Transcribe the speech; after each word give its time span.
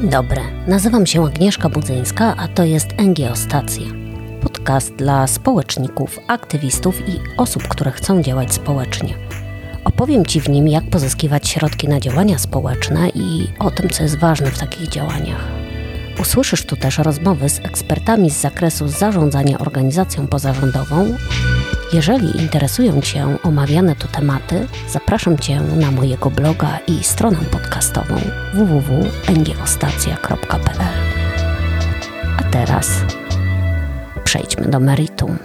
Dzień 0.00 0.10
dobry, 0.10 0.40
nazywam 0.66 1.06
się 1.06 1.26
Agnieszka 1.26 1.68
Budzyńska, 1.68 2.34
a 2.36 2.48
to 2.48 2.64
jest 2.64 2.86
NGO 2.98 3.36
Stacja. 3.36 3.86
Podcast 4.42 4.94
dla 4.94 5.26
społeczników, 5.26 6.18
aktywistów 6.26 7.08
i 7.08 7.20
osób, 7.36 7.68
które 7.68 7.90
chcą 7.90 8.22
działać 8.22 8.54
społecznie. 8.54 9.14
Opowiem 9.84 10.26
Ci 10.26 10.40
w 10.40 10.48
nim, 10.48 10.68
jak 10.68 10.84
pozyskiwać 10.90 11.48
środki 11.48 11.88
na 11.88 12.00
działania 12.00 12.38
społeczne 12.38 13.08
i 13.08 13.48
o 13.58 13.70
tym, 13.70 13.90
co 13.90 14.02
jest 14.02 14.18
ważne 14.18 14.50
w 14.50 14.58
takich 14.58 14.88
działaniach. 14.88 15.44
Usłyszysz 16.20 16.66
tu 16.66 16.76
też 16.76 16.98
rozmowy 16.98 17.48
z 17.48 17.58
ekspertami 17.58 18.30
z 18.30 18.40
zakresu 18.40 18.88
zarządzania 18.88 19.58
organizacją 19.58 20.26
pozarządową 20.26 21.16
jeżeli 21.92 22.42
interesują 22.42 23.00
Cię 23.00 23.36
omawiane 23.42 23.96
tu 23.96 24.08
tematy, 24.08 24.66
zapraszam 24.88 25.38
Cię 25.38 25.60
na 25.60 25.90
mojego 25.90 26.30
bloga 26.30 26.78
i 26.86 27.04
stronę 27.04 27.38
podcastową 27.52 28.16
www.ngiostacja.pl. 28.54 30.80
A 32.38 32.42
teraz 32.42 32.90
przejdźmy 34.24 34.68
do 34.68 34.80
meritum. 34.80 35.38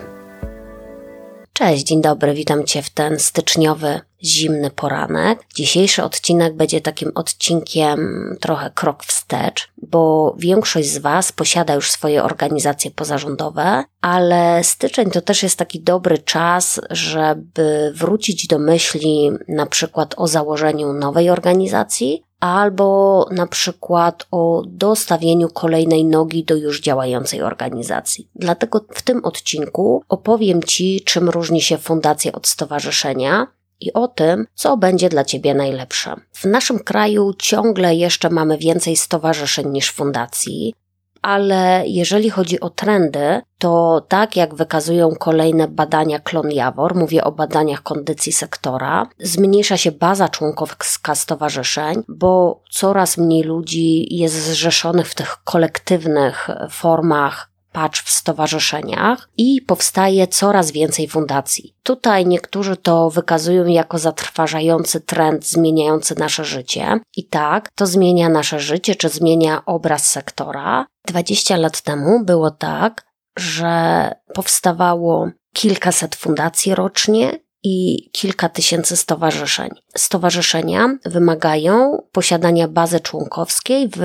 Cześć, 1.58 1.84
dzień 1.84 2.02
dobry, 2.02 2.34
witam 2.34 2.66
Cię 2.66 2.82
w 2.82 2.90
ten 2.90 3.20
styczniowy, 3.20 4.00
zimny 4.24 4.70
poranek. 4.72 5.40
Dzisiejszy 5.56 6.04
odcinek 6.04 6.54
będzie 6.56 6.82
takim 6.82 7.12
odcinkiem 7.16 8.00
trochę 8.42 8.72
krok 8.76 9.04
wstecz, 9.04 9.72
bo 9.78 10.36
większość 10.38 10.90
z 10.90 10.98
Was 10.98 11.32
posiada 11.32 11.74
już 11.74 11.92
swoje 11.92 12.24
organizacje 12.24 12.92
pozarządowe, 12.92 13.84
ale 14.02 14.64
styczeń 14.64 15.12
to 15.12 15.22
też 15.22 15.44
jest 15.44 15.58
taki 15.58 15.80
dobry 15.80 16.18
czas, 16.18 16.82
żeby 16.90 17.94
wrócić 17.96 18.48
do 18.48 18.60
myśli 18.60 19.32
na 19.48 19.66
przykład 19.66 20.14
o 20.18 20.28
założeniu 20.28 20.94
nowej 20.94 21.30
organizacji, 21.30 22.24
albo 22.40 23.28
na 23.32 23.48
przykład 23.48 24.28
o 24.32 24.64
dostawieniu 24.68 25.50
kolejnej 25.50 26.06
nogi 26.06 26.44
do 26.44 26.56
już 26.56 26.82
działającej 26.82 27.42
organizacji. 27.42 28.30
Dlatego 28.36 28.86
w 28.94 29.02
tym 29.02 29.26
odcinku 29.26 30.04
opowiem 30.10 30.64
Ci, 30.64 31.02
czym 31.06 31.30
różni 31.30 31.62
się 31.62 31.78
fundacja 31.78 32.32
od 32.32 32.48
stowarzyszenia, 32.48 33.48
i 33.80 33.94
o 33.94 34.08
tym, 34.08 34.48
co 34.54 34.78
będzie 34.78 35.10
dla 35.10 35.24
Ciebie 35.24 35.54
najlepsze. 35.54 36.16
W 36.34 36.46
naszym 36.46 36.80
kraju 36.80 37.34
ciągle 37.40 37.96
jeszcze 37.96 38.30
mamy 38.30 38.58
więcej 38.58 38.96
stowarzyszeń 38.96 39.70
niż 39.70 39.92
fundacji 39.92 40.74
ale 41.26 41.84
jeżeli 41.88 42.30
chodzi 42.30 42.60
o 42.60 42.70
trendy, 42.70 43.42
to 43.58 44.06
tak 44.08 44.36
jak 44.36 44.56
wykazują 44.56 45.10
kolejne 45.20 45.68
badania 45.68 46.20
Klon 46.20 46.52
Jawor, 46.52 46.96
mówię 46.96 47.24
o 47.24 47.32
badaniach 47.32 47.84
kondycji 47.84 48.32
sektora, 48.34 49.08
zmniejsza 49.20 49.78
się 49.78 49.92
baza 49.92 50.30
członkowska 50.30 51.16
stowarzyszeń, 51.16 52.04
bo 52.08 52.62
coraz 52.72 53.18
mniej 53.18 53.44
ludzi 53.44 54.16
jest 54.16 54.36
zrzeszonych 54.36 55.08
w 55.08 55.16
tych 55.16 55.38
kolektywnych 55.44 56.50
formach 56.70 57.55
patrz 57.76 58.04
w 58.04 58.10
stowarzyszeniach 58.10 59.30
i 59.38 59.62
powstaje 59.62 60.28
coraz 60.28 60.72
więcej 60.72 61.08
fundacji. 61.08 61.76
Tutaj 61.84 62.26
niektórzy 62.26 62.78
to 62.78 63.10
wykazują 63.10 63.66
jako 63.66 63.98
zatrważający 64.00 65.02
trend 65.02 65.48
zmieniający 65.48 66.20
nasze 66.20 66.46
życie. 66.46 67.00
I 67.18 67.28
tak, 67.28 67.70
to 67.76 67.88
zmienia 67.88 68.30
nasze 68.30 68.60
życie, 68.60 68.96
czy 68.96 69.10
zmienia 69.10 69.66
obraz 69.66 70.10
sektora. 70.10 70.86
20 71.08 71.58
lat 71.58 71.82
temu 71.82 72.26
było 72.26 72.52
tak, 72.52 73.06
że 73.38 74.12
powstawało 74.34 75.30
kilkaset 75.54 76.16
fundacji 76.16 76.76
rocznie 76.76 77.40
i 77.68 78.10
kilka 78.12 78.50
tysięcy 78.50 78.98
stowarzyszeń. 78.98 79.70
Stowarzyszenia 79.98 80.98
wymagają 81.06 82.04
posiadania 82.12 82.68
bazy 82.68 83.00
członkowskiej 83.00 83.90
w 83.98 84.02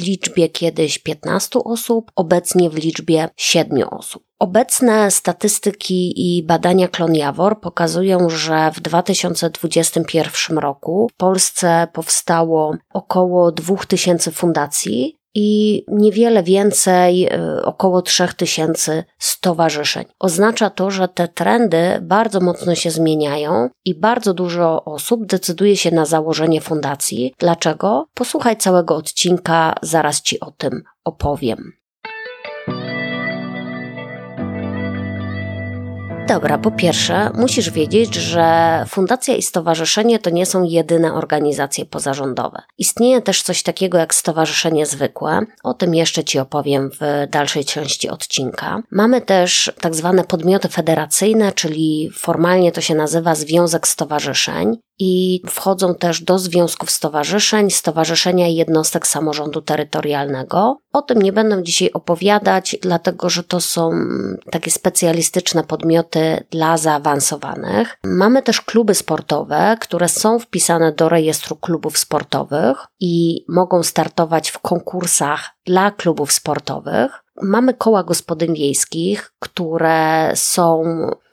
liczbie 0.00 0.48
kiedyś 0.48 0.98
15 0.98 1.58
osób, 1.64 2.10
obecnie 2.16 2.70
w 2.70 2.74
liczbie 2.74 3.28
7 3.36 3.88
osób. 3.88 4.22
Obecne 4.38 5.10
statystyki 5.10 6.12
i 6.16 6.42
badania 6.42 6.88
Klon 6.88 7.14
Jawor 7.14 7.60
pokazują, 7.60 8.30
że 8.30 8.70
w 8.74 8.80
2021 8.80 10.58
roku 10.58 11.08
w 11.14 11.16
Polsce 11.16 11.88
powstało 11.92 12.74
około 12.92 13.52
2000 13.52 14.30
fundacji, 14.30 15.19
i 15.34 15.84
niewiele 15.88 16.42
więcej, 16.42 17.24
e, 17.24 17.62
około 17.64 18.02
3000 18.02 19.04
stowarzyszeń. 19.18 20.04
Oznacza 20.18 20.70
to, 20.70 20.90
że 20.90 21.08
te 21.08 21.28
trendy 21.28 21.98
bardzo 22.02 22.40
mocno 22.40 22.74
się 22.74 22.90
zmieniają 22.90 23.68
i 23.84 23.94
bardzo 23.94 24.34
dużo 24.34 24.84
osób 24.84 25.26
decyduje 25.26 25.76
się 25.76 25.90
na 25.90 26.06
założenie 26.06 26.60
fundacji. 26.60 27.34
Dlaczego? 27.38 28.06
Posłuchaj 28.14 28.56
całego 28.56 28.96
odcinka, 28.96 29.74
zaraz 29.82 30.22
Ci 30.22 30.40
o 30.40 30.50
tym 30.50 30.82
opowiem. 31.04 31.79
Dobra, 36.30 36.58
po 36.58 36.70
pierwsze, 36.70 37.30
musisz 37.34 37.70
wiedzieć, 37.70 38.14
że 38.14 38.44
fundacja 38.88 39.36
i 39.36 39.42
stowarzyszenie 39.42 40.18
to 40.18 40.30
nie 40.30 40.46
są 40.46 40.62
jedyne 40.62 41.14
organizacje 41.14 41.86
pozarządowe. 41.86 42.62
Istnieje 42.78 43.22
też 43.22 43.42
coś 43.42 43.62
takiego 43.62 43.98
jak 43.98 44.14
stowarzyszenie 44.14 44.86
zwykłe. 44.86 45.40
O 45.64 45.74
tym 45.74 45.94
jeszcze 45.94 46.24
Ci 46.24 46.38
opowiem 46.38 46.90
w 46.90 47.30
dalszej 47.30 47.64
części 47.64 48.08
odcinka. 48.08 48.82
Mamy 48.90 49.20
też 49.20 49.72
tak 49.80 49.94
zwane 49.94 50.24
podmioty 50.24 50.68
federacyjne, 50.68 51.52
czyli 51.52 52.10
formalnie 52.14 52.72
to 52.72 52.80
się 52.80 52.94
nazywa 52.94 53.34
Związek 53.34 53.88
Stowarzyszeń 53.88 54.76
i 55.00 55.42
wchodzą 55.46 55.94
też 55.94 56.22
do 56.22 56.38
związków 56.38 56.90
stowarzyszeń, 56.90 57.70
stowarzyszenia 57.70 58.48
i 58.48 58.54
jednostek 58.54 59.06
samorządu 59.06 59.62
terytorialnego. 59.62 60.80
O 60.92 61.02
tym 61.02 61.22
nie 61.22 61.32
będę 61.32 61.62
dzisiaj 61.62 61.90
opowiadać, 61.92 62.76
dlatego 62.82 63.30
że 63.30 63.44
to 63.44 63.60
są 63.60 63.90
takie 64.50 64.70
specjalistyczne 64.70 65.64
podmioty 65.64 66.44
dla 66.50 66.76
zaawansowanych. 66.76 67.98
Mamy 68.04 68.42
też 68.42 68.60
kluby 68.60 68.94
sportowe, 68.94 69.76
które 69.80 70.08
są 70.08 70.38
wpisane 70.38 70.92
do 70.92 71.08
rejestru 71.08 71.56
klubów 71.56 71.98
sportowych 71.98 72.86
i 73.00 73.44
mogą 73.48 73.82
startować 73.82 74.50
w 74.50 74.58
konkursach 74.58 75.50
dla 75.66 75.90
klubów 75.90 76.32
sportowych. 76.32 77.24
Mamy 77.42 77.74
koła 77.74 78.04
gospodyń 78.04 78.54
wiejskich, 78.54 79.32
które 79.38 80.32
są 80.34 80.84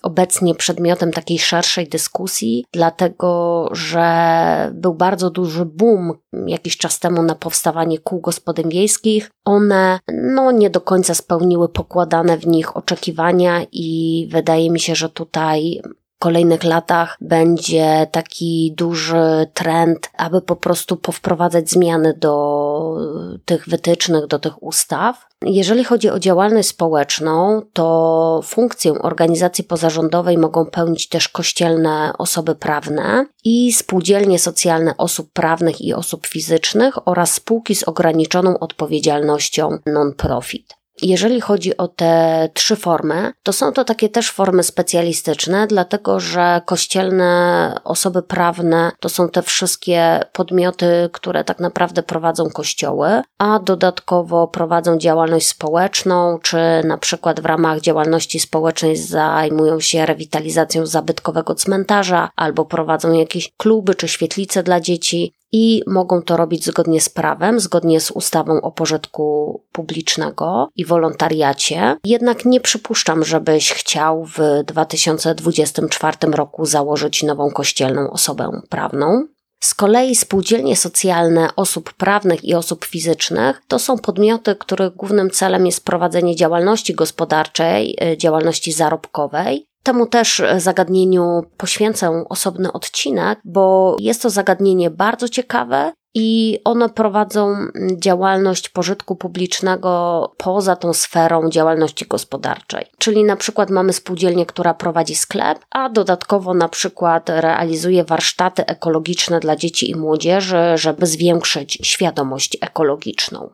obecnie 0.02 0.56
przedmiotem 0.56 1.12
takiej 1.12 1.40
szerszej 1.40 1.88
dyskusji, 1.88 2.66
dlatego 2.74 3.70
że 3.72 4.72
był 4.74 4.94
bardzo 4.94 5.30
duży 5.30 5.66
boom 5.66 6.14
jakiś 6.48 6.78
czas 6.78 7.00
temu 7.00 7.24
na 7.24 7.36
powstawanie 7.36 8.00
kół 8.00 8.22
gospodyń 8.22 8.70
wiejskich. 8.70 9.32
One 9.46 10.00
no, 10.14 10.52
nie 10.52 10.70
do 10.70 10.82
końca 10.82 11.14
spełniły 11.14 11.70
pokładane 11.70 12.38
w 12.38 12.48
nich 12.48 12.78
oczekiwania 12.78 13.66
i 13.72 14.28
wydaje 14.32 14.72
mi 14.72 14.80
się, 14.80 14.96
że 14.96 15.10
tutaj 15.10 15.82
kolejnych 16.20 16.64
latach 16.64 17.18
będzie 17.22 18.08
taki 18.12 18.74
duży 18.78 19.48
trend, 19.54 20.10
aby 20.18 20.42
po 20.42 20.56
prostu 20.56 20.98
powprowadzać 20.98 21.70
zmiany 21.70 22.14
do 22.14 22.98
tych 23.46 23.70
wytycznych, 23.70 24.28
do 24.28 24.40
tych 24.40 24.64
ustaw. 24.64 25.28
Jeżeli 25.46 25.84
chodzi 25.84 26.10
o 26.10 26.20
działalność 26.20 26.68
społeczną, 26.68 27.62
to 27.74 28.42
funkcję 28.44 28.94
organizacji 28.94 29.64
pozarządowej 29.64 30.38
mogą 30.38 30.66
pełnić 30.66 31.10
też 31.10 31.30
kościelne 31.30 32.14
osoby 32.18 32.56
prawne 32.56 33.26
i 33.44 33.74
spółdzielnie 33.74 34.40
socjalne 34.40 34.98
osób 34.98 35.32
prawnych 35.34 35.82
i 35.82 35.94
osób 35.94 36.28
fizycznych 36.28 37.08
oraz 37.08 37.34
spółki 37.34 37.76
z 37.76 37.84
ograniczoną 37.84 38.60
odpowiedzialnością 38.60 39.78
non-profit. 39.86 40.78
Jeżeli 41.02 41.42
chodzi 41.42 41.78
o 41.78 41.88
te 41.88 42.50
trzy 42.54 42.76
formy, 42.76 43.34
to 43.44 43.54
są 43.54 43.72
to 43.72 43.84
takie 43.84 44.10
też 44.10 44.32
formy 44.32 44.64
specjalistyczne, 44.64 45.68
dlatego 45.68 46.20
że 46.20 46.62
kościelne 46.66 47.80
osoby 47.84 48.24
prawne 48.24 48.92
to 49.00 49.10
są 49.10 49.30
te 49.30 49.42
wszystkie 49.42 50.20
podmioty, 50.34 51.10
które 51.14 51.44
tak 51.44 51.60
naprawdę 51.60 52.04
prowadzą 52.04 52.50
kościoły, 52.50 53.22
a 53.38 53.60
dodatkowo 53.60 54.48
prowadzą 54.48 54.98
działalność 54.98 55.48
społeczną, 55.48 56.40
czy 56.42 56.58
na 56.84 56.98
przykład 56.98 57.40
w 57.40 57.46
ramach 57.46 57.82
działalności 57.82 58.40
społecznej 58.40 58.98
zajmują 58.98 59.80
się 59.80 60.06
rewitalizacją 60.06 60.86
zabytkowego 60.86 61.56
cmentarza, 61.56 62.30
albo 62.36 62.66
prowadzą 62.66 63.12
jakieś 63.12 63.52
kluby 63.58 63.96
czy 63.96 64.08
świetlice 64.08 64.64
dla 64.64 64.80
dzieci 64.80 65.34
i 65.52 65.84
mogą 65.88 66.22
to 66.22 66.38
robić 66.38 66.66
zgodnie 66.66 67.02
z 67.02 67.10
prawem, 67.10 67.60
zgodnie 67.60 68.02
z 68.02 68.12
ustawą 68.12 68.62
o 68.62 68.72
pożytku 68.72 69.62
publicznego 69.72 70.70
i 70.76 70.86
wolontariacie. 70.86 71.98
Jednak 72.04 72.46
nie 72.46 72.62
przypuszczam, 72.62 73.24
żebyś 73.24 73.72
chciał 73.72 74.26
w 74.26 74.40
2024 74.66 76.18
roku 76.32 76.66
założyć 76.66 77.24
nową 77.24 77.52
kościelną 77.52 78.12
osobę 78.12 78.62
prawną. 78.70 79.28
Z 79.60 79.74
kolei 79.74 80.16
spółdzielnie 80.16 80.76
socjalne 80.76 81.56
osób 81.56 81.94
prawnych 81.94 82.46
i 82.46 82.54
osób 82.54 82.86
fizycznych 82.86 83.62
to 83.68 83.80
są 83.80 83.98
podmioty, 83.98 84.56
których 84.56 84.96
głównym 84.96 85.30
celem 85.30 85.66
jest 85.66 85.86
prowadzenie 85.86 86.36
działalności 86.36 86.94
gospodarczej, 86.94 87.98
y, 88.14 88.18
działalności 88.18 88.72
zarobkowej 88.72 89.68
Temu 89.88 90.06
też 90.06 90.40
e, 90.40 90.60
zagadnieniu 90.60 91.44
poświęcę 91.58 92.24
osobny 92.30 92.74
odcinek, 92.74 93.40
bo 93.46 93.96
jest 94.00 94.22
to 94.22 94.30
zagadnienie 94.30 94.90
bardzo 94.90 95.30
ciekawe 95.30 95.94
i 96.16 96.60
one 96.64 96.90
prowadzą 96.90 97.56
działalność 98.04 98.70
pożytku 98.70 99.16
publicznego 99.16 100.34
poza 100.38 100.76
tą 100.76 100.94
sferą 100.94 101.50
działalności 101.50 102.06
gospodarczej. 102.06 102.86
Czyli 102.98 103.24
na 103.24 103.36
przykład 103.36 103.70
mamy 103.70 103.94
spółdzielnię, 103.94 104.46
która 104.46 104.74
prowadzi 104.74 105.16
sklep, 105.16 105.60
a 105.72 105.90
dodatkowo 105.90 106.54
na 106.54 106.70
przykład 106.70 107.30
realizuje 107.30 108.04
warsztaty 108.04 108.66
ekologiczne 108.66 109.40
dla 109.40 109.56
dzieci 109.56 109.92
i 109.92 109.96
młodzieży, 109.96 110.62
żeby 110.76 111.06
zwiększyć 111.06 111.80
świadomość 111.82 112.58
ekologiczną. 112.62 113.50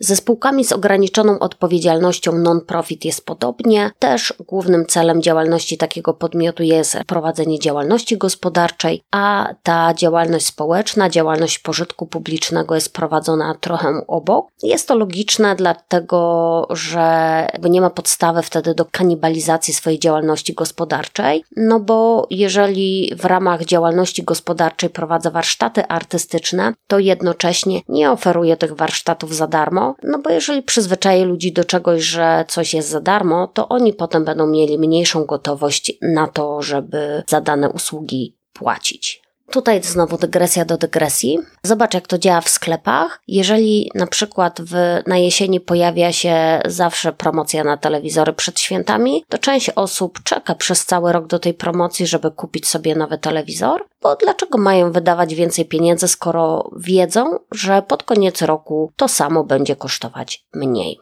Ze 0.00 0.16
spółkami 0.16 0.64
z 0.64 0.72
ograniczoną 0.72 1.38
odpowiedzialnością 1.38 2.32
non-profit 2.32 3.04
jest 3.04 3.26
podobnie. 3.26 3.90
Też 3.98 4.34
głównym 4.46 4.86
celem 4.86 5.22
działalności 5.22 5.78
takiego 5.78 6.14
podmiotu 6.14 6.62
jest 6.62 6.98
prowadzenie 7.06 7.58
działalności 7.58 8.18
gospodarczej, 8.18 9.02
a 9.10 9.48
ta 9.62 9.94
działalność 9.94 10.46
społeczna, 10.46 11.10
działalność 11.10 11.58
pożytku 11.58 12.06
publicznego 12.06 12.74
jest 12.74 12.92
prowadzona 12.92 13.54
trochę 13.60 14.02
obok. 14.06 14.46
Jest 14.62 14.88
to 14.88 14.94
logiczne, 14.94 15.56
dlatego 15.56 16.66
że 16.70 17.46
nie 17.70 17.80
ma 17.80 17.90
podstawy 17.90 18.42
wtedy 18.42 18.74
do 18.74 18.84
kanibalizacji 18.84 19.74
swojej 19.74 19.98
działalności 19.98 20.54
gospodarczej, 20.54 21.44
no 21.56 21.80
bo 21.80 22.26
jeżeli 22.30 23.12
w 23.16 23.24
ramach 23.24 23.64
działalności 23.64 24.22
gospodarczej 24.22 24.90
prowadzę 24.90 25.30
warsztaty 25.30 25.86
artystyczne, 25.86 26.74
to 26.86 26.98
jednocześnie 26.98 27.80
nie 27.88 28.10
oferuję 28.10 28.56
tych 28.56 28.76
warsztatów 28.76 29.34
za 29.34 29.46
darmo, 29.46 29.87
no 30.02 30.18
bo 30.18 30.30
jeżeli 30.30 30.62
przyzwyczaję 30.62 31.24
ludzi 31.24 31.52
do 31.52 31.64
czegoś, 31.64 32.02
że 32.02 32.44
coś 32.48 32.74
jest 32.74 32.88
za 32.88 33.00
darmo, 33.00 33.46
to 33.46 33.68
oni 33.68 33.92
potem 33.92 34.24
będą 34.24 34.46
mieli 34.46 34.78
mniejszą 34.78 35.24
gotowość 35.24 35.92
na 36.02 36.26
to, 36.26 36.62
żeby 36.62 37.22
za 37.26 37.40
dane 37.40 37.70
usługi 37.70 38.36
płacić. 38.52 39.27
Tutaj 39.50 39.82
znowu 39.82 40.18
dygresja 40.18 40.64
do 40.64 40.76
dygresji. 40.76 41.38
Zobacz, 41.62 41.94
jak 41.94 42.06
to 42.06 42.18
działa 42.18 42.40
w 42.40 42.48
sklepach. 42.48 43.20
Jeżeli 43.28 43.90
na 43.94 44.06
przykład 44.06 44.60
w, 44.60 44.72
na 45.06 45.18
jesieni 45.18 45.60
pojawia 45.60 46.12
się 46.12 46.60
zawsze 46.66 47.12
promocja 47.12 47.64
na 47.64 47.76
telewizory 47.76 48.32
przed 48.32 48.60
świętami, 48.60 49.24
to 49.28 49.38
część 49.38 49.70
osób 49.70 50.22
czeka 50.22 50.54
przez 50.54 50.84
cały 50.84 51.12
rok 51.12 51.26
do 51.26 51.38
tej 51.38 51.54
promocji, 51.54 52.06
żeby 52.06 52.30
kupić 52.30 52.68
sobie 52.68 52.94
nowy 52.94 53.18
telewizor. 53.18 53.84
Bo 54.02 54.16
dlaczego 54.16 54.58
mają 54.58 54.92
wydawać 54.92 55.34
więcej 55.34 55.64
pieniędzy, 55.64 56.08
skoro 56.08 56.70
wiedzą, 56.76 57.38
że 57.52 57.82
pod 57.82 58.02
koniec 58.02 58.42
roku 58.42 58.92
to 58.96 59.08
samo 59.08 59.44
będzie 59.44 59.76
kosztować 59.76 60.44
mniej? 60.54 60.98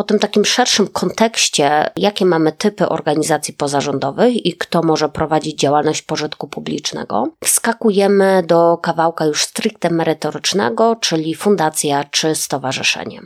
Po 0.00 0.04
tym 0.04 0.18
takim 0.18 0.44
szerszym 0.44 0.88
kontekście, 0.88 1.90
jakie 1.96 2.24
mamy 2.24 2.52
typy 2.52 2.88
organizacji 2.88 3.54
pozarządowych 3.54 4.46
i 4.46 4.52
kto 4.52 4.82
może 4.82 5.08
prowadzić 5.08 5.60
działalność 5.60 6.02
pożytku 6.02 6.48
publicznego, 6.48 7.28
wskakujemy 7.44 8.42
do 8.46 8.76
kawałka 8.76 9.24
już 9.26 9.44
stricte 9.44 9.90
merytorycznego, 9.90 10.96
czyli 10.96 11.34
fundacja 11.34 12.04
czy 12.04 12.34
stowarzyszenie. 12.34 13.20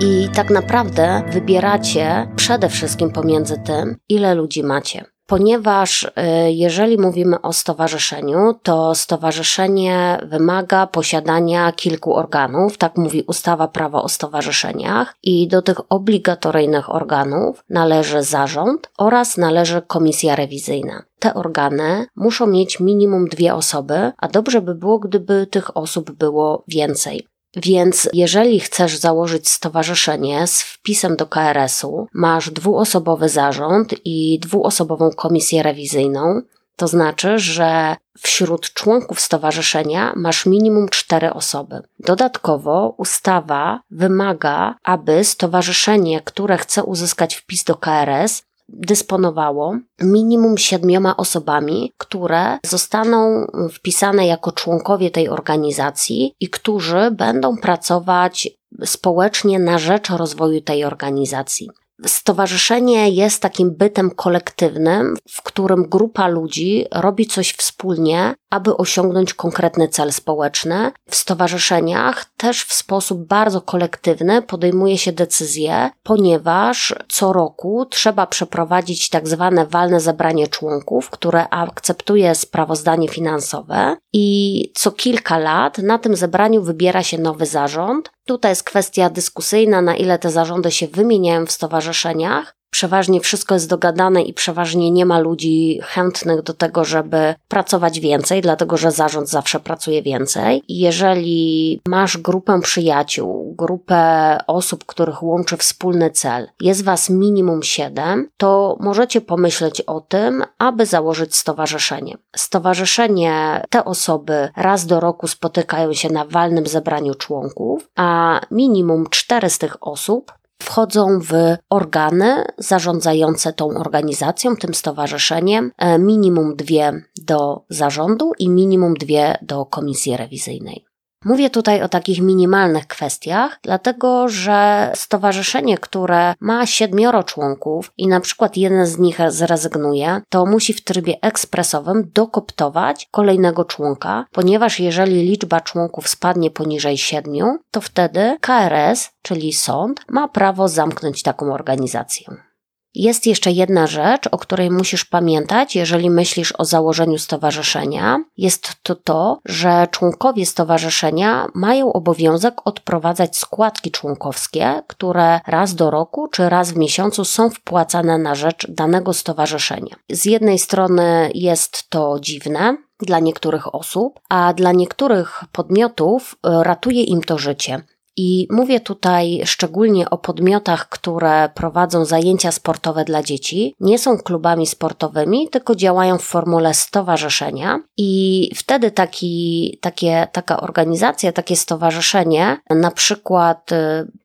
I 0.00 0.28
tak 0.34 0.50
naprawdę 0.50 1.22
wybieracie 1.32 2.28
przede 2.36 2.68
wszystkim 2.68 3.10
pomiędzy 3.10 3.56
tym, 3.66 3.96
ile 4.08 4.34
ludzi 4.34 4.62
macie 4.62 5.04
ponieważ 5.30 6.02
y, 6.02 6.10
jeżeli 6.48 6.98
mówimy 6.98 7.40
o 7.40 7.52
stowarzyszeniu, 7.52 8.54
to 8.62 8.94
stowarzyszenie 8.94 10.18
wymaga 10.22 10.86
posiadania 10.86 11.72
kilku 11.72 12.14
organów, 12.14 12.78
tak 12.78 12.96
mówi 12.96 13.22
ustawa 13.22 13.68
prawa 13.68 14.02
o 14.02 14.08
stowarzyszeniach, 14.08 15.14
i 15.22 15.48
do 15.48 15.62
tych 15.62 15.80
obligatoryjnych 15.88 16.94
organów 16.94 17.64
należy 17.68 18.22
zarząd 18.22 18.90
oraz 18.98 19.36
należy 19.36 19.82
komisja 19.86 20.36
rewizyjna. 20.36 21.02
Te 21.18 21.34
organy 21.34 22.06
muszą 22.16 22.46
mieć 22.46 22.80
minimum 22.80 23.28
dwie 23.28 23.54
osoby, 23.54 24.12
a 24.18 24.28
dobrze 24.28 24.60
by 24.60 24.74
było, 24.74 24.98
gdyby 24.98 25.46
tych 25.46 25.76
osób 25.76 26.10
było 26.10 26.64
więcej. 26.68 27.29
Więc 27.56 28.08
jeżeli 28.12 28.60
chcesz 28.60 28.96
założyć 28.96 29.48
stowarzyszenie 29.48 30.46
z 30.46 30.62
wpisem 30.62 31.16
do 31.16 31.26
KRS-u, 31.26 32.06
masz 32.14 32.50
dwuosobowy 32.50 33.28
zarząd 33.28 33.94
i 34.04 34.38
dwuosobową 34.38 35.10
komisję 35.10 35.62
rewizyjną, 35.62 36.42
to 36.76 36.88
znaczy, 36.88 37.38
że 37.38 37.96
wśród 38.18 38.74
członków 38.74 39.20
stowarzyszenia 39.20 40.12
masz 40.16 40.46
minimum 40.46 40.88
cztery 40.88 41.32
osoby. 41.32 41.82
Dodatkowo 41.98 42.94
ustawa 42.96 43.80
wymaga, 43.90 44.74
aby 44.84 45.24
stowarzyszenie, 45.24 46.20
które 46.20 46.58
chce 46.58 46.84
uzyskać 46.84 47.34
wpis 47.34 47.64
do 47.64 47.74
KRS, 47.74 48.42
dysponowało 48.72 49.78
minimum 50.00 50.58
siedmioma 50.58 51.16
osobami, 51.16 51.92
które 51.98 52.58
zostaną 52.66 53.46
wpisane 53.72 54.26
jako 54.26 54.52
członkowie 54.52 55.10
tej 55.10 55.28
organizacji 55.28 56.34
i 56.40 56.48
którzy 56.48 57.10
będą 57.10 57.56
pracować 57.56 58.48
społecznie 58.84 59.58
na 59.58 59.78
rzecz 59.78 60.10
rozwoju 60.10 60.60
tej 60.60 60.84
organizacji. 60.84 61.70
Stowarzyszenie 62.06 63.10
jest 63.10 63.42
takim 63.42 63.70
bytem 63.76 64.10
kolektywnym, 64.10 65.16
w 65.28 65.42
którym 65.42 65.88
grupa 65.88 66.28
ludzi 66.28 66.86
robi 66.92 67.26
coś 67.26 67.52
wspólnie, 67.52 68.34
aby 68.50 68.76
osiągnąć 68.76 69.34
konkretny 69.34 69.88
cel 69.88 70.12
społeczny. 70.12 70.92
W 71.10 71.16
stowarzyszeniach 71.16 72.24
też 72.36 72.64
w 72.64 72.72
sposób 72.72 73.26
bardzo 73.26 73.60
kolektywny 73.60 74.42
podejmuje 74.42 74.98
się 74.98 75.12
decyzje, 75.12 75.90
ponieważ 76.02 76.94
co 77.08 77.32
roku 77.32 77.86
trzeba 77.90 78.26
przeprowadzić 78.26 79.08
tak 79.08 79.28
zwane 79.28 79.66
walne 79.66 80.00
zebranie 80.00 80.48
członków, 80.48 81.10
które 81.10 81.48
akceptuje 81.48 82.34
sprawozdanie 82.34 83.08
finansowe 83.08 83.96
i 84.12 84.72
co 84.74 84.92
kilka 84.92 85.38
lat 85.38 85.78
na 85.78 85.98
tym 85.98 86.16
zebraniu 86.16 86.62
wybiera 86.62 87.02
się 87.02 87.18
nowy 87.18 87.46
zarząd, 87.46 88.10
Tutaj 88.30 88.52
jest 88.52 88.64
kwestia 88.64 89.10
dyskusyjna, 89.10 89.82
na 89.82 89.96
ile 89.96 90.18
te 90.18 90.30
zarządy 90.30 90.70
się 90.70 90.86
wymieniają 90.86 91.46
w 91.46 91.52
stowarzyszeniach, 91.52 92.54
przeważnie 92.70 93.20
wszystko 93.20 93.54
jest 93.54 93.68
dogadane 93.68 94.22
i 94.22 94.34
przeważnie 94.34 94.90
nie 94.90 95.06
ma 95.06 95.18
ludzi 95.18 95.80
chętnych 95.82 96.42
do 96.42 96.54
tego, 96.54 96.84
żeby 96.84 97.34
pracować 97.48 98.00
więcej, 98.00 98.42
dlatego 98.42 98.76
że 98.76 98.90
zarząd 98.90 99.28
zawsze 99.28 99.60
pracuje 99.60 100.02
więcej. 100.02 100.62
Jeżeli 100.68 101.80
masz 101.88 102.18
grupę 102.18 102.60
przyjaciół, 102.62 103.54
grupę 103.58 104.38
osób, 104.46 104.84
których 104.84 105.22
łączy 105.22 105.56
wspólny 105.56 106.10
cel, 106.10 106.48
jest 106.60 106.84
was 106.84 107.10
minimum 107.10 107.62
7, 107.62 108.28
to 108.36 108.76
możecie 108.80 109.20
pomyśleć 109.20 109.80
o 109.80 110.00
tym, 110.00 110.44
aby 110.58 110.86
założyć 110.86 111.36
stowarzyszenie. 111.36 112.16
Stowarzyszenie, 112.36 113.62
te 113.70 113.84
osoby 113.84 114.48
raz 114.56 114.86
do 114.86 115.00
roku 115.00 115.28
spotykają 115.28 115.92
się 115.92 116.08
na 116.08 116.24
walnym 116.24 116.66
zebraniu 116.66 117.14
członków, 117.14 117.88
a 117.96 118.40
minimum 118.50 119.06
4 119.10 119.50
z 119.50 119.58
tych 119.58 119.76
osób 119.80 120.32
wchodzą 120.62 121.20
w 121.20 121.32
organy 121.70 122.44
zarządzające 122.58 123.52
tą 123.52 123.68
organizacją, 123.68 124.56
tym 124.56 124.74
stowarzyszeniem, 124.74 125.72
e, 125.78 125.98
minimum 125.98 126.56
dwie 126.56 127.02
do 127.26 127.64
zarządu 127.68 128.32
i 128.38 128.48
minimum 128.48 128.94
dwie 128.94 129.38
do 129.42 129.66
komisji 129.66 130.16
rewizyjnej. 130.16 130.89
Mówię 131.24 131.50
tutaj 131.50 131.82
o 131.82 131.88
takich 131.88 132.20
minimalnych 132.20 132.86
kwestiach, 132.86 133.58
dlatego 133.62 134.28
że 134.28 134.92
stowarzyszenie, 134.94 135.78
które 135.78 136.34
ma 136.40 136.66
siedmioro 136.66 137.22
członków 137.22 137.92
i 137.96 138.08
na 138.08 138.20
przykład 138.20 138.56
jeden 138.56 138.86
z 138.86 138.98
nich 138.98 139.18
zrezygnuje, 139.28 140.20
to 140.28 140.46
musi 140.46 140.72
w 140.72 140.84
trybie 140.84 141.18
ekspresowym 141.22 142.10
dokoptować 142.14 143.08
kolejnego 143.10 143.64
członka, 143.64 144.26
ponieważ 144.32 144.80
jeżeli 144.80 145.22
liczba 145.22 145.60
członków 145.60 146.08
spadnie 146.08 146.50
poniżej 146.50 146.98
siedmiu, 146.98 147.58
to 147.70 147.80
wtedy 147.80 148.36
KRS, 148.40 149.10
czyli 149.22 149.52
sąd, 149.52 150.00
ma 150.08 150.28
prawo 150.28 150.68
zamknąć 150.68 151.22
taką 151.22 151.54
organizację. 151.54 152.49
Jest 152.94 153.26
jeszcze 153.26 153.50
jedna 153.50 153.86
rzecz, 153.86 154.28
o 154.30 154.38
której 154.38 154.70
musisz 154.70 155.04
pamiętać, 155.04 155.76
jeżeli 155.76 156.10
myślisz 156.10 156.54
o 156.58 156.64
założeniu 156.64 157.18
stowarzyszenia. 157.18 158.24
Jest 158.36 158.72
to 158.82 158.94
to, 158.94 159.38
że 159.44 159.86
członkowie 159.90 160.46
stowarzyszenia 160.46 161.46
mają 161.54 161.92
obowiązek 161.92 162.54
odprowadzać 162.64 163.36
składki 163.36 163.90
członkowskie, 163.90 164.82
które 164.86 165.40
raz 165.46 165.74
do 165.74 165.90
roku 165.90 166.28
czy 166.28 166.48
raz 166.48 166.72
w 166.72 166.76
miesiącu 166.76 167.24
są 167.24 167.50
wpłacane 167.50 168.18
na 168.18 168.34
rzecz 168.34 168.66
danego 168.70 169.12
stowarzyszenia. 169.12 169.96
Z 170.10 170.24
jednej 170.24 170.58
strony 170.58 171.30
jest 171.34 171.90
to 171.90 172.16
dziwne, 172.20 172.76
dla 173.00 173.20
niektórych 173.20 173.74
osób, 173.74 174.20
a 174.28 174.52
dla 174.52 174.72
niektórych 174.72 175.44
podmiotów 175.52 176.36
ratuje 176.42 177.02
im 177.02 177.22
to 177.22 177.38
życie. 177.38 177.82
I 178.22 178.46
mówię 178.50 178.80
tutaj 178.80 179.42
szczególnie 179.44 180.10
o 180.10 180.18
podmiotach, 180.18 180.88
które 180.88 181.50
prowadzą 181.54 182.04
zajęcia 182.04 182.52
sportowe 182.52 183.04
dla 183.04 183.22
dzieci, 183.22 183.74
nie 183.80 183.98
są 183.98 184.18
klubami 184.18 184.66
sportowymi, 184.66 185.48
tylko 185.48 185.74
działają 185.74 186.18
w 186.18 186.22
formule 186.22 186.74
stowarzyszenia. 186.74 187.80
I 187.96 188.50
wtedy 188.54 188.90
taki, 188.90 189.78
takie, 189.80 190.28
taka 190.32 190.60
organizacja, 190.60 191.32
takie 191.32 191.56
stowarzyszenie, 191.56 192.56
na 192.70 192.90
przykład 192.90 193.72
y, 193.72 193.76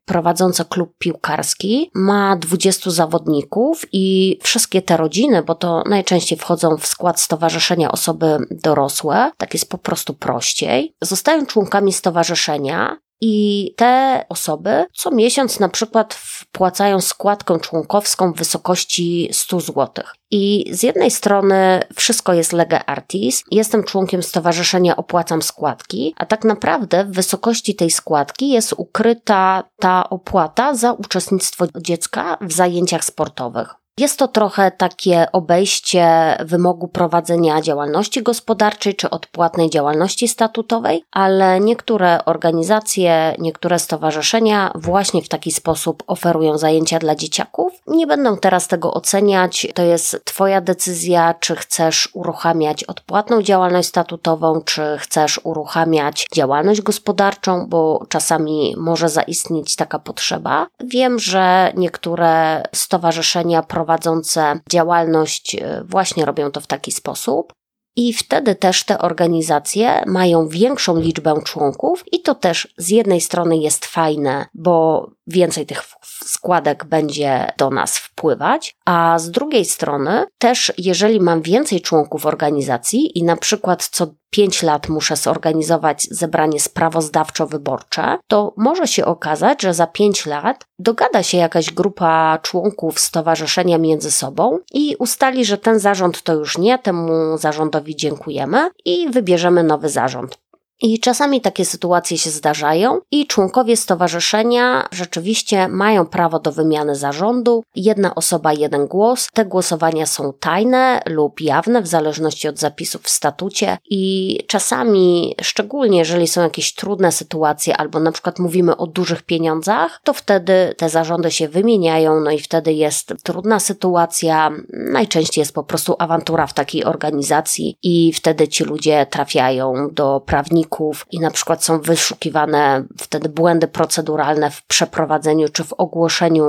prowadzące 0.05 0.65
klub 0.65 0.93
piłkarski, 0.99 1.91
ma 1.93 2.35
20 2.35 2.91
zawodników 2.91 3.85
i 3.91 4.37
wszystkie 4.43 4.81
te 4.81 4.97
rodziny, 4.97 5.43
bo 5.43 5.55
to 5.55 5.83
najczęściej 5.89 6.37
wchodzą 6.37 6.77
w 6.77 6.87
skład 6.87 7.21
stowarzyszenia 7.21 7.91
osoby 7.91 8.37
dorosłe, 8.51 9.31
tak 9.37 9.53
jest 9.53 9.69
po 9.69 9.77
prostu 9.77 10.13
prościej, 10.13 10.95
zostają 11.01 11.45
członkami 11.45 11.93
stowarzyszenia 11.93 12.97
i 13.21 13.73
te 13.77 14.25
osoby 14.29 14.85
co 14.93 15.11
miesiąc 15.11 15.59
na 15.59 15.69
przykład 15.69 16.13
wpłacają 16.13 17.01
składkę 17.01 17.59
członkowską 17.59 18.33
w 18.33 18.37
wysokości 18.37 19.29
100 19.31 19.59
zł. 19.59 20.05
I 20.31 20.65
z 20.71 20.83
jednej 20.83 21.11
strony 21.11 21.83
wszystko 21.95 22.33
jest 22.33 22.53
lega 22.53 22.83
artis, 22.85 23.43
jestem 23.51 23.83
członkiem 23.83 24.23
stowarzyszenia, 24.23 24.95
opłacam 24.95 25.41
składki, 25.41 26.13
a 26.17 26.25
tak 26.25 26.43
naprawdę 26.43 27.05
w 27.05 27.11
wysokości 27.11 27.75
tej 27.75 27.91
składki 27.91 28.49
jest 28.49 28.73
ukryta 28.77 29.63
ta 29.79 30.09
opłata 30.09 30.75
za 30.75 30.93
uczestnictwo 30.93 31.65
dziecka 31.77 32.37
w 32.41 32.53
zajęciach 32.53 33.05
sportowych. 33.05 33.84
Jest 33.99 34.19
to 34.19 34.27
trochę 34.27 34.71
takie 34.71 35.31
obejście 35.31 36.37
wymogu 36.45 36.87
prowadzenia 36.87 37.61
działalności 37.61 38.23
gospodarczej 38.23 38.95
czy 38.95 39.09
odpłatnej 39.09 39.69
działalności 39.69 40.27
statutowej, 40.27 41.03
ale 41.11 41.59
niektóre 41.59 42.25
organizacje, 42.25 43.35
niektóre 43.39 43.79
stowarzyszenia 43.79 44.71
właśnie 44.75 45.21
w 45.21 45.29
taki 45.29 45.51
sposób 45.51 46.03
oferują 46.07 46.57
zajęcia 46.57 46.99
dla 46.99 47.15
dzieciaków. 47.15 47.73
Nie 47.87 48.07
będę 48.07 48.37
teraz 48.37 48.67
tego 48.67 48.93
oceniać, 48.93 49.67
to 49.73 49.83
jest 49.83 50.21
Twoja 50.25 50.61
decyzja, 50.61 51.35
czy 51.39 51.55
chcesz 51.55 52.09
uruchamiać 52.13 52.83
odpłatną 52.83 53.41
działalność 53.41 53.87
statutową, 53.87 54.61
czy 54.61 54.97
chcesz 54.99 55.39
uruchamiać 55.43 56.27
działalność 56.33 56.81
gospodarczą, 56.81 57.65
bo 57.69 58.05
czasami 58.09 58.75
może 58.77 59.09
zaistnieć 59.09 59.75
taka 59.75 59.99
potrzeba. 59.99 60.67
Wiem, 60.83 61.19
że 61.19 61.71
niektóre 61.75 62.63
stowarzyszenia 62.73 63.63
prowadzą 63.63 63.84
prowadzące 63.85 64.59
działalność 64.71 65.55
e, 65.55 65.83
właśnie 65.87 66.25
robią 66.25 66.51
to 66.51 66.61
w 66.61 66.67
taki 66.67 66.91
sposób. 66.91 67.53
I 67.97 68.13
wtedy 68.13 68.55
też 68.55 68.83
te 68.83 68.99
organizacje 68.99 70.03
mają 70.07 70.47
większą 70.47 70.99
liczbę 70.99 71.41
członków, 71.43 72.03
i 72.11 72.21
to 72.21 72.35
też 72.35 72.73
z 72.77 72.89
jednej 72.89 73.21
strony 73.21 73.57
jest 73.57 73.85
fajne, 73.85 74.45
bo 74.53 75.09
więcej 75.27 75.65
tych 75.65 75.83
składek 76.25 76.85
będzie 76.85 77.51
do 77.57 77.69
nas 77.69 77.97
wpływać, 77.97 78.75
a 78.85 79.19
z 79.19 79.31
drugiej 79.31 79.65
strony 79.65 80.25
też, 80.37 80.73
jeżeli 80.77 81.19
mam 81.19 81.41
więcej 81.41 81.81
członków 81.81 82.25
organizacji 82.25 83.17
i 83.17 83.23
na 83.23 83.37
przykład 83.37 83.87
co 83.87 84.07
5 84.29 84.63
lat 84.63 84.89
muszę 84.89 85.15
zorganizować 85.15 86.07
zebranie 86.11 86.59
sprawozdawczo-wyborcze, 86.59 88.17
to 88.27 88.53
może 88.57 88.87
się 88.87 89.05
okazać, 89.05 89.61
że 89.61 89.73
za 89.73 89.87
5 89.87 90.25
lat 90.25 90.65
dogada 90.79 91.23
się 91.23 91.37
jakaś 91.37 91.71
grupa 91.71 92.39
członków 92.41 92.99
stowarzyszenia 92.99 93.77
między 93.77 94.11
sobą 94.11 94.59
i 94.73 94.95
ustali, 94.99 95.45
że 95.45 95.57
ten 95.57 95.79
zarząd 95.79 96.21
to 96.23 96.33
już 96.33 96.57
nie, 96.57 96.79
temu 96.79 97.37
zarządowi 97.37 97.95
dziękujemy 97.95 98.69
i 98.85 99.09
wybierzemy 99.09 99.63
nowy 99.63 99.89
zarząd. 99.89 100.37
I 100.81 100.99
czasami 100.99 101.41
takie 101.41 101.65
sytuacje 101.65 102.17
się 102.17 102.29
zdarzają 102.29 102.99
i 103.11 103.27
członkowie 103.27 103.77
stowarzyszenia 103.77 104.87
rzeczywiście 104.91 105.67
mają 105.67 106.05
prawo 106.05 106.39
do 106.39 106.51
wymiany 106.51 106.95
zarządu. 106.95 107.63
Jedna 107.75 108.15
osoba, 108.15 108.53
jeden 108.53 108.87
głos. 108.87 109.27
Te 109.33 109.45
głosowania 109.45 110.05
są 110.05 110.33
tajne 110.39 111.01
lub 111.05 111.41
jawne 111.41 111.81
w 111.81 111.87
zależności 111.87 112.47
od 112.47 112.59
zapisów 112.59 113.01
w 113.01 113.09
statucie 113.09 113.77
i 113.89 114.37
czasami, 114.47 115.35
szczególnie 115.41 115.97
jeżeli 115.97 116.27
są 116.27 116.41
jakieś 116.41 116.73
trudne 116.73 117.11
sytuacje 117.11 117.77
albo 117.77 117.99
na 117.99 118.11
przykład 118.11 118.39
mówimy 118.39 118.77
o 118.77 118.87
dużych 118.87 119.23
pieniądzach, 119.23 119.99
to 120.03 120.13
wtedy 120.13 120.73
te 120.77 120.89
zarządy 120.89 121.31
się 121.31 121.47
wymieniają, 121.47 122.19
no 122.19 122.31
i 122.31 122.39
wtedy 122.39 122.73
jest 122.73 123.13
trudna 123.23 123.59
sytuacja. 123.59 124.51
Najczęściej 124.73 125.41
jest 125.41 125.53
po 125.53 125.63
prostu 125.63 125.95
awantura 125.99 126.47
w 126.47 126.53
takiej 126.53 126.85
organizacji 126.85 127.77
i 127.83 128.13
wtedy 128.13 128.47
ci 128.47 128.63
ludzie 128.63 129.05
trafiają 129.05 129.89
do 129.91 130.21
prawników 130.25 130.74
i 131.11 131.19
na 131.19 131.31
przykład 131.31 131.63
są 131.63 131.81
wyszukiwane 131.81 132.83
wtedy 132.97 133.29
błędy 133.29 133.67
proceduralne 133.67 134.51
w 134.51 134.65
przeprowadzeniu 134.65 135.49
czy 135.49 135.63
w 135.63 135.73
ogłoszeniu 135.73 136.45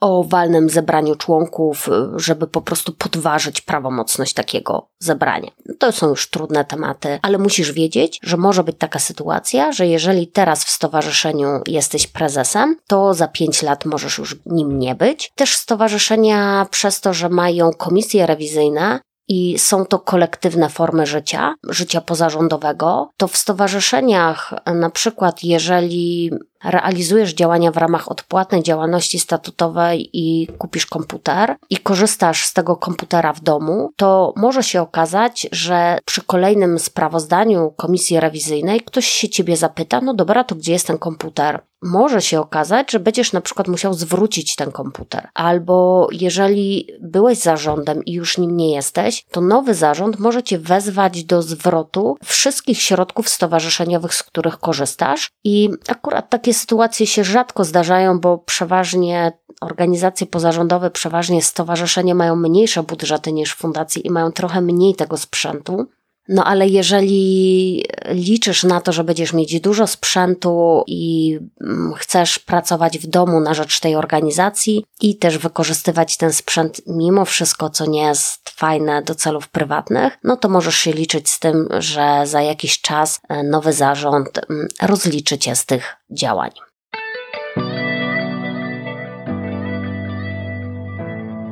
o 0.00 0.24
walnym 0.24 0.70
zebraniu 0.70 1.16
członków, 1.16 1.88
żeby 2.16 2.46
po 2.46 2.60
prostu 2.60 2.92
podważyć 2.92 3.60
prawomocność 3.60 4.34
takiego 4.34 4.88
zebrania. 4.98 5.50
To 5.78 5.92
są 5.92 6.08
już 6.08 6.30
trudne 6.30 6.64
tematy, 6.64 7.18
ale 7.22 7.38
musisz 7.38 7.72
wiedzieć, 7.72 8.20
że 8.22 8.36
może 8.36 8.64
być 8.64 8.76
taka 8.78 8.98
sytuacja, 8.98 9.72
że 9.72 9.86
jeżeli 9.86 10.26
teraz 10.26 10.64
w 10.64 10.70
stowarzyszeniu 10.70 11.48
jesteś 11.66 12.06
prezesem, 12.06 12.76
to 12.86 13.14
za 13.14 13.28
pięć 13.28 13.62
lat 13.62 13.84
możesz 13.84 14.18
już 14.18 14.36
nim 14.46 14.78
nie 14.78 14.94
być. 14.94 15.32
Też 15.34 15.56
stowarzyszenia 15.56 16.66
przez 16.70 17.00
to, 17.00 17.14
że 17.14 17.28
mają 17.28 17.70
komisje 17.72 18.26
rewizyjne, 18.26 19.00
i 19.28 19.58
są 19.58 19.86
to 19.86 19.98
kolektywne 19.98 20.68
formy 20.68 21.06
życia, 21.06 21.54
życia 21.68 22.00
pozarządowego, 22.00 23.10
to 23.16 23.28
w 23.28 23.36
stowarzyszeniach, 23.36 24.54
na 24.66 24.90
przykład, 24.90 25.44
jeżeli 25.44 26.30
realizujesz 26.64 27.34
działania 27.34 27.70
w 27.70 27.76
ramach 27.76 28.10
odpłatnej 28.10 28.62
działalności 28.62 29.18
statutowej 29.18 30.10
i 30.12 30.46
kupisz 30.58 30.86
komputer 30.86 31.56
i 31.70 31.76
korzystasz 31.76 32.46
z 32.46 32.52
tego 32.52 32.76
komputera 32.76 33.32
w 33.32 33.40
domu, 33.40 33.90
to 33.96 34.32
może 34.36 34.62
się 34.62 34.82
okazać, 34.82 35.46
że 35.52 35.98
przy 36.04 36.22
kolejnym 36.22 36.78
sprawozdaniu 36.78 37.70
komisji 37.76 38.20
rewizyjnej 38.20 38.80
ktoś 38.80 39.06
się 39.06 39.28
ciebie 39.28 39.56
zapyta, 39.56 40.00
no 40.00 40.14
dobra, 40.14 40.44
to 40.44 40.54
gdzie 40.54 40.72
jest 40.72 40.86
ten 40.86 40.98
komputer? 40.98 41.62
Może 41.82 42.22
się 42.22 42.40
okazać, 42.40 42.92
że 42.92 43.00
będziesz 43.00 43.32
na 43.32 43.40
przykład 43.40 43.68
musiał 43.68 43.94
zwrócić 43.94 44.56
ten 44.56 44.72
komputer, 44.72 45.28
albo 45.34 46.08
jeżeli 46.12 46.88
byłeś 47.00 47.38
zarządem 47.38 48.04
i 48.04 48.12
już 48.12 48.38
nim 48.38 48.56
nie 48.56 48.74
jesteś, 48.74 49.24
to 49.30 49.40
nowy 49.40 49.74
zarząd 49.74 50.18
może 50.18 50.42
cię 50.42 50.58
wezwać 50.58 51.24
do 51.24 51.42
zwrotu 51.42 52.16
wszystkich 52.24 52.82
środków 52.82 53.28
stowarzyszeniowych, 53.28 54.14
z 54.14 54.22
których 54.22 54.58
korzystasz. 54.58 55.30
I 55.44 55.70
akurat 55.88 56.30
takie 56.30 56.53
sytuacje 56.54 57.06
się 57.06 57.24
rzadko 57.24 57.64
zdarzają, 57.64 58.20
bo 58.20 58.38
przeważnie 58.38 59.32
organizacje 59.60 60.26
pozarządowe, 60.26 60.90
przeważnie 60.90 61.42
stowarzyszenia 61.42 62.14
mają 62.14 62.36
mniejsze 62.36 62.82
budżety 62.82 63.32
niż 63.32 63.54
fundacje 63.54 64.02
i 64.02 64.10
mają 64.10 64.32
trochę 64.32 64.60
mniej 64.60 64.94
tego 64.94 65.16
sprzętu. 65.16 65.86
No 66.28 66.44
ale 66.44 66.68
jeżeli 66.68 67.84
liczysz 68.08 68.64
na 68.64 68.80
to, 68.80 68.92
że 68.92 69.04
będziesz 69.04 69.32
mieć 69.32 69.60
dużo 69.60 69.86
sprzętu 69.86 70.84
i 70.86 71.38
mm, 71.60 71.94
chcesz 71.94 72.38
pracować 72.38 72.98
w 72.98 73.06
domu 73.06 73.40
na 73.40 73.54
rzecz 73.54 73.80
tej 73.80 73.96
organizacji 73.96 74.84
i 75.00 75.16
też 75.16 75.38
wykorzystywać 75.38 76.16
ten 76.16 76.32
sprzęt 76.32 76.80
mimo 76.86 77.24
wszystko, 77.24 77.70
co 77.70 77.86
nie 77.86 78.02
jest 78.02 78.50
fajne 78.50 79.02
do 79.02 79.14
celów 79.14 79.48
prywatnych, 79.48 80.18
no 80.24 80.36
to 80.36 80.48
możesz 80.48 80.76
się 80.76 80.92
liczyć 80.92 81.30
z 81.30 81.38
tym, 81.38 81.68
że 81.78 82.22
za 82.24 82.42
jakiś 82.42 82.80
czas 82.80 83.20
e, 83.28 83.42
nowy 83.42 83.72
zarząd 83.72 84.40
mm, 84.50 84.68
rozliczy 84.82 85.38
cię 85.38 85.56
z 85.56 85.66
tych 85.66 85.96
działań. 86.10 86.50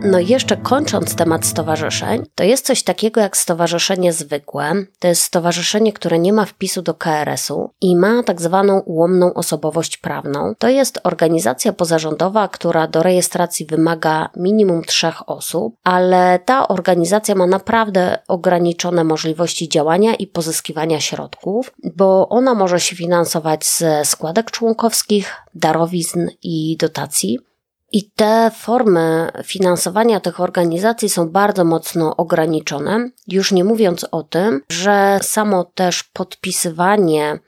No 0.04 0.18
i 0.18 0.26
jeszcze 0.26 0.56
kończąc 0.56 1.14
temat 1.14 1.47
stowarzyszeń, 1.47 2.23
to 2.35 2.44
jest 2.44 2.66
coś 2.66 2.82
takiego 2.82 3.21
jak 3.21 3.37
stowarzyszenie 3.37 4.12
zwykłe. 4.12 4.73
To 4.99 5.09
jest 5.09 5.23
stowarzyszenie, 5.23 5.92
które 5.92 6.18
nie 6.18 6.32
ma 6.32 6.44
wpisu 6.44 6.82
do 6.82 6.94
KRS-u 6.94 7.71
i 7.80 7.97
ma 7.97 8.23
tak 8.23 8.40
zwaną 8.40 8.80
ułomną 8.80 9.35
osobowość 9.35 9.97
prawną. 9.97 10.54
To 10.59 10.68
jest 10.68 11.00
organizacja 11.04 11.73
pozarządowa, 11.73 12.49
która 12.49 12.87
do 12.87 13.02
rejestracji 13.02 13.66
wymaga 13.66 14.28
minimum 14.37 14.82
trzech 14.85 15.28
osób, 15.28 15.75
ale 15.85 16.38
ta 16.44 16.68
organizacja 16.68 17.35
ma 17.35 17.47
naprawdę 17.47 18.18
ograniczone 18.28 19.04
możliwości 19.04 19.68
działania 19.68 20.14
i 20.14 20.26
pozyskiwania 20.26 21.00
środków, 21.00 21.75
bo 21.97 22.28
ona 22.28 22.54
może 22.54 22.80
się 22.80 22.97
finansować 22.97 23.66
ze 23.66 24.04
składek 24.04 24.50
członkowskich, 24.50 25.37
darowizn 25.54 26.28
i 26.42 26.76
dotacji. 26.80 27.51
I 27.92 28.11
te 28.11 28.50
formy 28.50 29.30
finansowania 29.44 30.20
tych 30.20 30.40
organizacji 30.40 31.08
są 31.08 31.28
bardzo 31.28 31.64
mocno 31.64 32.16
ograniczone, 32.16 33.11
już 33.28 33.52
nie 33.52 33.64
mówiąc 33.64 34.06
o 34.11 34.22
tym, 34.22 34.61
że 34.70 35.18
samo 35.22 35.64
też 35.64 36.02
podpisywanie 36.02 37.38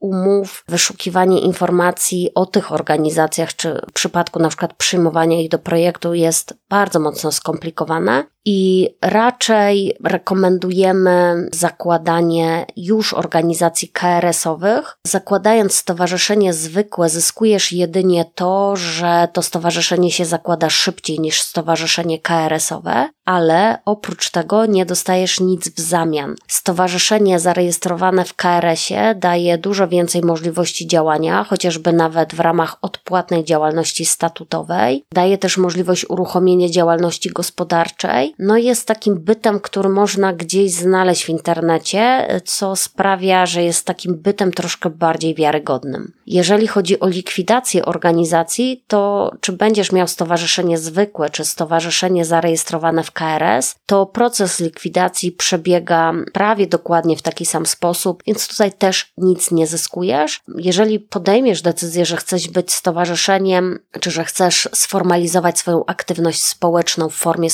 umów, 0.00 0.64
wyszukiwanie 0.68 1.40
informacji 1.40 2.30
o 2.34 2.46
tych 2.46 2.72
organizacjach, 2.72 3.56
czy 3.56 3.80
w 3.90 3.92
przypadku 3.92 4.38
na 4.38 4.48
przykład 4.48 4.74
przyjmowania 4.74 5.40
ich 5.40 5.48
do 5.48 5.58
projektu 5.58 6.14
jest 6.14 6.54
bardzo 6.68 7.00
mocno 7.00 7.32
skomplikowane 7.32 8.24
i 8.44 8.88
raczej 9.02 9.96
rekomendujemy 10.04 11.48
zakładanie 11.52 12.66
już 12.76 13.14
organizacji 13.14 13.88
KRS-owych. 13.88 14.98
Zakładając 15.06 15.74
stowarzyszenie 15.74 16.52
zwykłe, 16.52 17.08
zyskujesz 17.08 17.72
jedynie 17.72 18.24
to, 18.34 18.76
że 18.76 19.28
to 19.32 19.42
stowarzyszenie 19.42 20.10
się 20.10 20.24
zakłada 20.24 20.70
szybciej 20.70 21.20
niż 21.20 21.42
stowarzyszenie 21.42 22.18
KRS-owe, 22.18 23.08
ale 23.24 23.78
oprócz 23.84 24.30
tego 24.30 24.66
nie 24.66 24.86
dostajesz 24.86 25.40
nic 25.40 25.68
w 25.68 25.80
zamian. 25.80 26.34
Stowarzyszenie 26.48 27.40
zarejestrowane 27.40 28.24
w 28.24 28.34
KRS-ie 28.34 29.14
daje 29.14 29.58
dużo 29.58 29.88
więcej 29.88 30.22
możliwości 30.22 30.86
działania, 30.86 31.44
chociażby 31.44 31.92
nawet 31.92 32.34
w 32.34 32.40
ramach 32.40 32.76
odpłatnej 32.82 33.44
działalności 33.44 34.04
statutowej. 34.04 35.04
Daje 35.12 35.38
też 35.38 35.56
możliwość 35.56 36.10
uruchomienia 36.10 36.68
działalności 36.68 37.30
gospodarczej. 37.30 38.33
No 38.38 38.56
jest 38.56 38.86
takim 38.86 39.20
bytem, 39.20 39.60
który 39.60 39.88
można 39.88 40.32
gdzieś 40.32 40.72
znaleźć 40.72 41.24
w 41.24 41.28
internecie, 41.28 42.28
co 42.44 42.76
sprawia, 42.76 43.46
że 43.46 43.62
jest 43.62 43.86
takim 43.86 44.14
bytem 44.14 44.52
troszkę 44.52 44.90
bardziej 44.90 45.34
wiarygodnym. 45.34 46.12
Jeżeli 46.26 46.66
chodzi 46.66 47.00
o 47.00 47.08
likwidację 47.08 47.84
organizacji, 47.84 48.84
to 48.86 49.30
czy 49.40 49.52
będziesz 49.52 49.92
miał 49.92 50.08
stowarzyszenie 50.08 50.78
zwykłe, 50.78 51.30
czy 51.30 51.44
stowarzyszenie 51.44 52.24
zarejestrowane 52.24 53.02
w 53.02 53.12
KRS, 53.12 53.74
to 53.86 54.06
proces 54.06 54.60
likwidacji 54.60 55.32
przebiega 55.32 56.12
prawie 56.32 56.66
dokładnie 56.66 57.16
w 57.16 57.22
taki 57.22 57.46
sam 57.46 57.66
sposób, 57.66 58.22
więc 58.26 58.48
tutaj 58.48 58.72
też 58.72 59.12
nic 59.18 59.50
nie 59.50 59.66
zyskujesz. 59.66 60.40
Jeżeli 60.56 61.00
podejmiesz 61.00 61.62
decyzję, 61.62 62.06
że 62.06 62.16
chcesz 62.16 62.48
być 62.48 62.72
stowarzyszeniem, 62.72 63.78
czy 64.00 64.10
że 64.10 64.24
chcesz 64.24 64.68
sformalizować 64.72 65.58
swoją 65.58 65.84
aktywność 65.86 66.44
społeczną 66.44 67.08
w 67.08 67.14
formie 67.14 67.50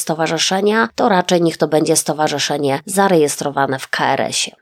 to 0.94 1.08
raczej 1.08 1.42
niech 1.42 1.56
to 1.56 1.68
będzie 1.68 1.96
stowarzyszenie 1.96 2.80
zarejestrowane 2.86 3.78
w 3.78 3.88
KRS-ie. 3.88 4.56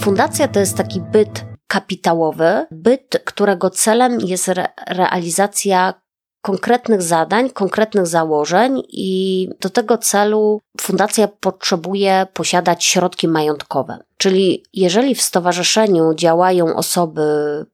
Fundacja 0.00 0.48
to 0.48 0.60
jest 0.60 0.76
taki 0.76 1.00
byt 1.00 1.44
kapitałowy, 1.66 2.66
byt, 2.70 3.22
którego 3.24 3.70
celem 3.70 4.20
jest 4.20 4.48
re 4.48 4.66
realizacja 4.88 5.94
konkretnych 6.42 7.02
zadań, 7.02 7.50
konkretnych 7.50 8.06
założeń 8.06 8.82
i 8.88 9.48
do 9.60 9.70
tego 9.70 9.98
celu 9.98 10.60
fundacja 10.80 11.28
potrzebuje 11.28 12.26
posiadać 12.32 12.84
środki 12.84 13.28
majątkowe. 13.28 13.98
Czyli 14.18 14.64
jeżeli 14.72 15.14
w 15.14 15.22
stowarzyszeniu 15.22 16.14
działają 16.14 16.76
osoby, 16.76 17.22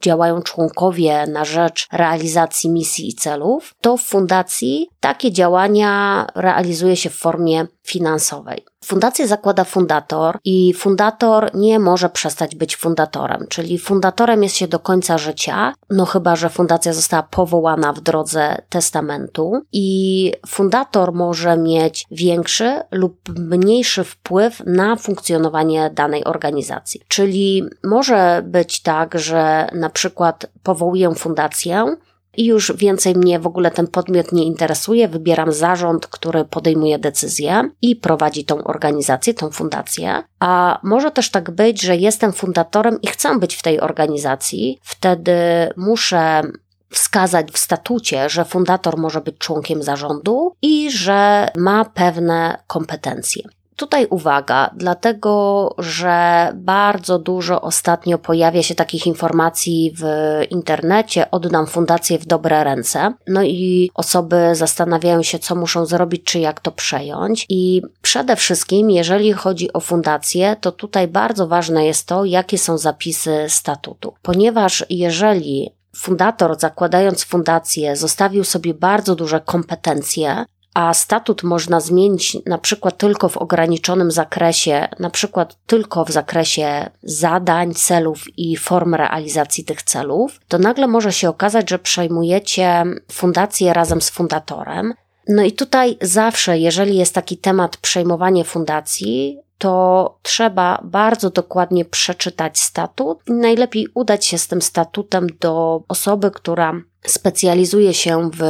działają 0.00 0.42
członkowie 0.42 1.26
na 1.26 1.45
rzecz 1.45 1.87
realizacji 1.92 2.71
misji 2.71 3.09
i 3.09 3.14
celów, 3.14 3.75
to 3.80 3.97
w 3.97 4.02
fundacji 4.02 4.88
takie 5.00 5.33
działania 5.33 6.26
realizuje 6.35 6.97
się 6.97 7.11
w 7.11 7.14
formie 7.14 7.66
finansowej. 7.83 8.64
Fundację 8.85 9.28
zakłada 9.28 9.64
fundator 9.64 10.38
i 10.45 10.75
fundator 10.75 11.54
nie 11.54 11.78
może 11.78 12.09
przestać 12.09 12.57
być 12.57 12.76
fundatorem, 12.76 13.47
czyli 13.49 13.78
fundatorem 13.78 14.42
jest 14.42 14.57
się 14.57 14.69
do 14.69 14.78
końca 14.78 15.19
życia, 15.19 15.75
no 15.90 16.07
chyba, 16.07 16.37
że 16.37 16.50
fundacja 16.50 16.92
została 16.92 17.23
powołana 17.23 17.92
w 17.92 18.00
drodze 18.00 18.62
testamentu 18.69 19.62
i 19.73 20.33
fundator 20.47 21.12
może 21.12 21.57
mieć 21.57 22.07
większy 22.11 22.80
lub 22.90 23.38
mniejszy 23.38 24.04
wpływ 24.04 24.62
na 24.66 24.97
funkcjonowanie 24.97 25.90
danej 25.94 26.25
organizacji. 26.25 27.00
Czyli 27.09 27.62
może 27.85 28.42
być 28.47 28.82
tak, 28.82 29.18
że 29.18 29.68
na 29.75 29.90
przykład 29.90 30.47
powołuję 30.62 31.14
fundację, 31.14 31.97
i 32.37 32.44
już 32.44 32.73
więcej 32.76 33.14
mnie 33.14 33.38
w 33.38 33.47
ogóle 33.47 33.70
ten 33.70 33.87
podmiot 33.87 34.32
nie 34.32 34.44
interesuje. 34.44 35.09
Wybieram 35.09 35.52
zarząd, 35.52 36.06
który 36.06 36.44
podejmuje 36.44 36.99
decyzje 36.99 37.70
i 37.82 37.97
prowadzi 37.97 38.44
tą 38.44 38.64
organizację, 38.64 39.35
tą 39.35 39.50
fundację. 39.50 40.23
A 40.40 40.80
może 40.82 41.11
też 41.11 41.30
tak 41.30 41.50
być, 41.50 41.82
że 41.82 41.97
jestem 41.97 42.32
fundatorem 42.32 43.00
i 43.02 43.06
chcę 43.06 43.38
być 43.38 43.56
w 43.56 43.62
tej 43.62 43.80
organizacji. 43.80 44.78
Wtedy 44.82 45.32
muszę 45.76 46.42
wskazać 46.90 47.50
w 47.50 47.59
statucie, 47.59 48.28
że 48.30 48.44
fundator 48.44 48.99
może 48.99 49.20
być 49.20 49.38
członkiem 49.38 49.82
zarządu 49.82 50.54
i 50.62 50.90
że 50.90 51.49
ma 51.56 51.85
pewne 51.85 52.59
kompetencje. 52.66 53.42
Tutaj 53.76 54.06
uwaga, 54.11 54.70
dlatego 54.76 55.75
że 55.78 56.49
bardzo 56.54 57.18
dużo 57.18 57.61
ostatnio 57.61 58.18
pojawia 58.18 58.62
się 58.62 58.75
takich 58.75 59.06
informacji 59.06 59.95
w 59.99 60.04
internecie, 60.50 61.30
oddam 61.30 61.67
fundację 61.67 62.19
w 62.19 62.26
dobre 62.26 62.65
ręce. 62.65 63.12
No 63.26 63.43
i 63.43 63.91
osoby 63.95 64.36
zastanawiają 64.52 65.23
się, 65.23 65.38
co 65.38 65.54
muszą 65.54 65.86
zrobić, 65.86 66.25
czy 66.25 66.38
jak 66.38 66.60
to 66.60 66.73
przejąć. 66.73 67.47
I 67.49 67.82
przede 68.02 68.36
wszystkim, 68.36 68.91
jeżeli 68.91 69.32
chodzi 69.32 69.73
o 69.73 69.80
fundację, 69.80 70.56
to 70.60 70.73
tutaj 70.73 71.08
bardzo 71.08 71.49
ważne 71.49 71.86
jest 71.86 72.06
to, 72.06 72.25
jakie 72.25 72.58
są 72.58 72.78
zapisy 72.78 73.45
statutu. 73.49 74.15
Ponieważ 74.23 74.84
jeżeli 74.91 75.71
fundator, 75.97 76.61
zakładając 76.61 77.25
fundację, 77.25 77.97
zostawił 77.97 78.45
sobie 78.45 78.75
bardzo 78.75 79.15
duże 79.15 79.41
kompetencje, 79.41 80.45
a 80.75 80.95
statut 80.95 81.43
można 81.43 81.81
zmienić 81.81 82.37
na 82.47 82.59
przykład 82.59 82.99
tylko 82.99 83.29
w 83.29 83.37
ograniczonym 83.37 84.11
zakresie, 84.11 84.89
na 84.99 85.11
przykład 85.11 85.57
tylko 85.67 86.05
w 86.05 86.11
zakresie 86.11 86.91
zadań, 87.03 87.75
celów 87.75 88.25
i 88.37 88.57
form 88.57 88.95
realizacji 88.95 89.65
tych 89.65 89.83
celów, 89.83 90.41
to 90.49 90.59
nagle 90.59 90.87
może 90.87 91.13
się 91.13 91.29
okazać, 91.29 91.71
że 91.71 91.79
przejmujecie 91.79 92.85
fundację 93.13 93.73
razem 93.73 94.00
z 94.00 94.11
fundatorem. 94.11 94.95
No 95.29 95.43
i 95.43 95.53
tutaj 95.53 95.97
zawsze, 96.00 96.59
jeżeli 96.59 96.97
jest 96.97 97.15
taki 97.15 97.39
temat 97.39 97.76
przejmowanie 97.76 98.45
fundacji, 98.45 99.39
to 99.60 100.18
trzeba 100.23 100.80
bardzo 100.84 101.30
dokładnie 101.30 101.84
przeczytać 101.84 102.60
statut 102.60 103.18
najlepiej 103.28 103.88
udać 103.94 104.26
się 104.26 104.38
z 104.38 104.49
tym 104.49 104.62
statutem 104.62 105.26
do 105.40 105.82
osoby, 105.88 106.30
która 106.30 106.73
specjalizuje 107.06 107.94
się 107.94 108.30
w 108.34 108.42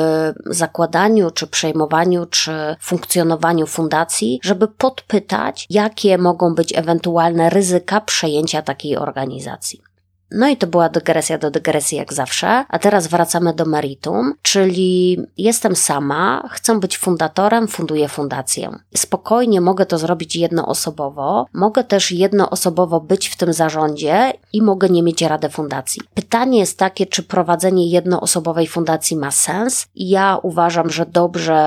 zakładaniu, 0.46 1.30
czy 1.30 1.46
przejmowaniu, 1.46 2.26
czy 2.26 2.76
funkcjonowaniu 2.80 3.66
fundacji, 3.66 4.40
żeby 4.42 4.68
podpytać, 4.68 5.66
jakie 5.70 6.18
mogą 6.18 6.54
być 6.54 6.78
ewentualne 6.78 7.50
ryzyka 7.50 8.00
przejęcia 8.00 8.62
takiej 8.62 8.96
organizacji. 8.96 9.89
No 10.30 10.48
i 10.48 10.56
to 10.56 10.66
była 10.66 10.88
dygresja 10.88 11.38
do 11.38 11.50
dygresji 11.50 11.98
jak 11.98 12.12
zawsze, 12.12 12.64
a 12.68 12.78
teraz 12.78 13.06
wracamy 13.06 13.54
do 13.54 13.64
meritum, 13.64 14.34
czyli 14.42 15.20
jestem 15.38 15.76
sama, 15.76 16.48
chcę 16.50 16.80
być 16.80 16.98
fundatorem, 16.98 17.68
funduję 17.68 18.08
fundację. 18.08 18.78
Spokojnie 18.96 19.60
mogę 19.60 19.86
to 19.86 19.98
zrobić 19.98 20.36
jednoosobowo, 20.36 21.46
mogę 21.54 21.84
też 21.84 22.12
jednoosobowo 22.12 23.00
być 23.00 23.28
w 23.28 23.36
tym 23.36 23.52
zarządzie 23.52 24.32
i 24.52 24.62
mogę 24.62 24.88
nie 24.88 25.02
mieć 25.02 25.22
rady 25.22 25.48
fundacji. 25.48 26.02
Pytanie 26.14 26.58
jest 26.58 26.78
takie, 26.78 27.06
czy 27.06 27.22
prowadzenie 27.22 27.90
jednoosobowej 27.90 28.66
fundacji 28.66 29.16
ma 29.16 29.30
sens? 29.30 29.86
Ja 29.94 30.38
uważam, 30.42 30.90
że 30.90 31.06
dobrze, 31.06 31.60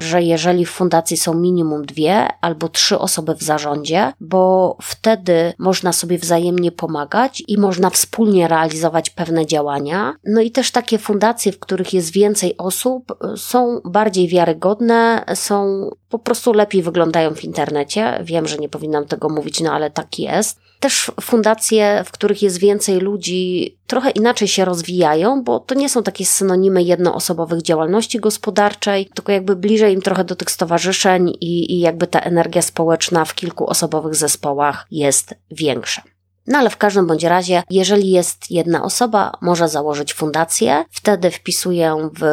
że 0.00 0.22
jeżeli 0.22 0.66
w 0.66 0.70
fundacji 0.70 1.16
są 1.16 1.34
minimum 1.34 1.86
dwie 1.86 2.28
albo 2.40 2.68
trzy 2.68 2.98
osoby 2.98 3.34
w 3.34 3.42
zarządzie, 3.42 4.12
bo 4.20 4.76
wtedy 4.82 5.52
można 5.58 5.92
sobie 5.92 6.18
wzajemnie 6.18 6.72
pomagać 6.72 7.42
i 7.48 7.58
można 7.58 7.90
współpracować 7.90 8.09
wspólnie 8.10 8.48
realizować 8.48 9.10
pewne 9.10 9.46
działania. 9.46 10.14
No 10.24 10.40
i 10.40 10.50
też 10.50 10.70
takie 10.70 10.98
fundacje, 10.98 11.52
w 11.52 11.58
których 11.58 11.94
jest 11.94 12.12
więcej 12.12 12.56
osób, 12.56 13.18
są 13.36 13.80
bardziej 13.84 14.28
wiarygodne, 14.28 15.24
są 15.34 15.90
po 16.08 16.18
prostu 16.18 16.52
lepiej 16.52 16.82
wyglądają 16.82 17.34
w 17.34 17.44
internecie. 17.44 18.20
Wiem, 18.22 18.48
że 18.48 18.56
nie 18.56 18.68
powinnam 18.68 19.06
tego 19.06 19.28
mówić, 19.28 19.60
no 19.60 19.72
ale 19.72 19.90
tak 19.90 20.18
jest. 20.18 20.60
Też 20.80 21.12
fundacje, 21.20 22.02
w 22.06 22.10
których 22.10 22.42
jest 22.42 22.58
więcej 22.58 23.00
ludzi, 23.00 23.76
trochę 23.86 24.10
inaczej 24.10 24.48
się 24.48 24.64
rozwijają, 24.64 25.44
bo 25.44 25.60
to 25.60 25.74
nie 25.74 25.88
są 25.88 26.02
takie 26.02 26.26
synonimy 26.26 26.82
jednoosobowych 26.82 27.62
działalności 27.62 28.20
gospodarczej, 28.20 29.10
tylko 29.14 29.32
jakby 29.32 29.56
bliżej 29.56 29.94
im 29.94 30.02
trochę 30.02 30.24
do 30.24 30.36
tych 30.36 30.50
stowarzyszeń 30.50 31.28
i, 31.28 31.72
i 31.74 31.80
jakby 31.80 32.06
ta 32.06 32.20
energia 32.20 32.62
społeczna 32.62 33.24
w 33.24 33.34
kilkuosobowych 33.34 34.14
zespołach 34.14 34.86
jest 34.90 35.34
większa. 35.50 36.02
No 36.50 36.58
ale 36.58 36.70
w 36.70 36.76
każdym 36.76 37.06
bądź 37.06 37.24
razie, 37.24 37.62
jeżeli 37.70 38.10
jest 38.10 38.50
jedna 38.50 38.82
osoba, 38.82 39.32
może 39.40 39.68
założyć 39.68 40.14
fundację, 40.14 40.84
wtedy 40.90 41.30
wpisuję 41.30 42.10
w 42.20 42.24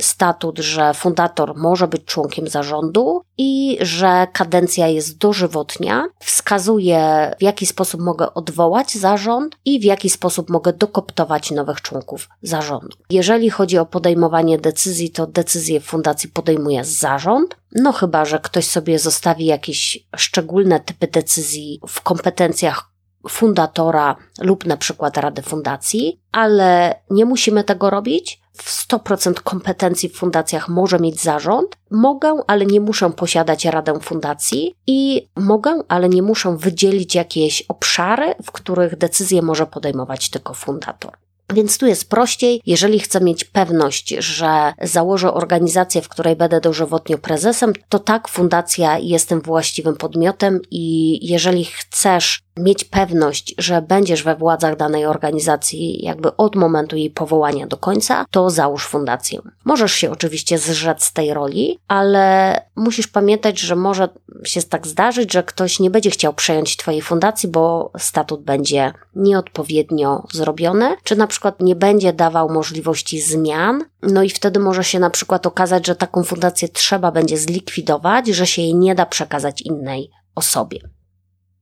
statut, 0.00 0.58
że 0.58 0.94
fundator 0.94 1.56
może 1.56 1.88
być 1.88 2.04
członkiem 2.04 2.48
zarządu 2.48 3.22
i 3.38 3.78
że 3.80 4.26
kadencja 4.32 4.88
jest 4.88 5.18
dożywotnia. 5.18 6.04
Wskazuję, 6.20 7.30
w 7.38 7.42
jaki 7.42 7.66
sposób 7.66 8.00
mogę 8.00 8.34
odwołać 8.34 8.94
zarząd 8.94 9.56
i 9.64 9.80
w 9.80 9.84
jaki 9.84 10.10
sposób 10.10 10.50
mogę 10.50 10.72
dokoptować 10.72 11.50
nowych 11.50 11.80
członków 11.80 12.28
zarządu. 12.42 12.96
Jeżeli 13.10 13.50
chodzi 13.50 13.78
o 13.78 13.86
podejmowanie 13.86 14.58
decyzji, 14.58 15.10
to 15.10 15.26
decyzje 15.26 15.80
w 15.80 15.84
fundacji 15.84 16.28
podejmuje 16.28 16.84
zarząd, 16.84 17.56
no 17.72 17.92
chyba, 17.92 18.24
że 18.24 18.40
ktoś 18.40 18.66
sobie 18.66 18.98
zostawi 18.98 19.46
jakieś 19.46 20.06
szczególne 20.16 20.80
typy 20.80 21.06
decyzji 21.06 21.80
w 21.88 22.00
kompetencjach 22.00 22.95
fundatora 23.28 24.16
lub 24.40 24.66
na 24.66 24.76
przykład 24.76 25.16
Rady 25.16 25.42
Fundacji, 25.42 26.20
ale 26.32 26.94
nie 27.10 27.24
musimy 27.24 27.64
tego 27.64 27.90
robić. 27.90 28.40
W 28.52 28.88
100% 28.88 29.34
kompetencji 29.34 30.08
w 30.08 30.16
fundacjach 30.16 30.68
może 30.68 30.98
mieć 30.98 31.22
zarząd. 31.22 31.76
Mogę, 31.90 32.34
ale 32.46 32.66
nie 32.66 32.80
muszę 32.80 33.10
posiadać 33.10 33.64
Radę 33.64 34.00
Fundacji 34.00 34.74
i 34.86 35.28
mogę, 35.36 35.82
ale 35.88 36.08
nie 36.08 36.22
muszę 36.22 36.56
wydzielić 36.56 37.14
jakieś 37.14 37.62
obszary, 37.62 38.34
w 38.44 38.52
których 38.52 38.98
decyzje 38.98 39.42
może 39.42 39.66
podejmować 39.66 40.30
tylko 40.30 40.54
fundator. 40.54 41.12
Więc 41.54 41.78
tu 41.78 41.86
jest 41.86 42.10
prościej, 42.10 42.60
jeżeli 42.66 43.00
chcę 43.00 43.20
mieć 43.20 43.44
pewność, 43.44 44.08
że 44.08 44.72
założę 44.82 45.34
organizację, 45.34 46.02
w 46.02 46.08
której 46.08 46.36
będę 46.36 46.60
dożywotnio 46.60 47.18
prezesem, 47.18 47.72
to 47.88 47.98
tak, 47.98 48.28
fundacja 48.28 48.98
jest 48.98 49.28
tym 49.28 49.40
właściwym 49.40 49.96
podmiotem 49.96 50.60
i 50.70 51.18
jeżeli 51.26 51.64
chcesz 51.64 52.45
mieć 52.56 52.84
pewność, 52.84 53.54
że 53.58 53.82
będziesz 53.82 54.22
we 54.22 54.36
władzach 54.36 54.76
danej 54.76 55.06
organizacji 55.06 56.04
jakby 56.04 56.36
od 56.36 56.56
momentu 56.56 56.96
jej 56.96 57.10
powołania 57.10 57.66
do 57.66 57.76
końca, 57.76 58.24
to 58.30 58.50
załóż 58.50 58.86
fundację. 58.86 59.40
Możesz 59.64 59.92
się 59.92 60.10
oczywiście 60.10 60.58
zrzec 60.58 61.04
z 61.04 61.12
tej 61.12 61.34
roli, 61.34 61.78
ale 61.88 62.56
musisz 62.76 63.06
pamiętać, 63.06 63.60
że 63.60 63.76
może 63.76 64.08
się 64.44 64.62
tak 64.62 64.86
zdarzyć, 64.86 65.32
że 65.32 65.42
ktoś 65.42 65.80
nie 65.80 65.90
będzie 65.90 66.10
chciał 66.10 66.34
przejąć 66.34 66.76
twojej 66.76 67.02
fundacji, 67.02 67.48
bo 67.48 67.92
statut 67.98 68.42
będzie 68.42 68.92
nieodpowiednio 69.14 70.26
zrobiony, 70.32 70.96
czy 71.04 71.16
na 71.16 71.26
przykład 71.26 71.60
nie 71.60 71.76
będzie 71.76 72.12
dawał 72.12 72.48
możliwości 72.48 73.20
zmian, 73.20 73.84
no 74.02 74.22
i 74.22 74.30
wtedy 74.30 74.60
może 74.60 74.84
się 74.84 74.98
na 74.98 75.10
przykład 75.10 75.46
okazać, 75.46 75.86
że 75.86 75.96
taką 75.96 76.24
fundację 76.24 76.68
trzeba 76.68 77.12
będzie 77.12 77.38
zlikwidować, 77.38 78.28
że 78.28 78.46
się 78.46 78.62
jej 78.62 78.74
nie 78.74 78.94
da 78.94 79.06
przekazać 79.06 79.60
innej 79.60 80.10
osobie. 80.34 80.80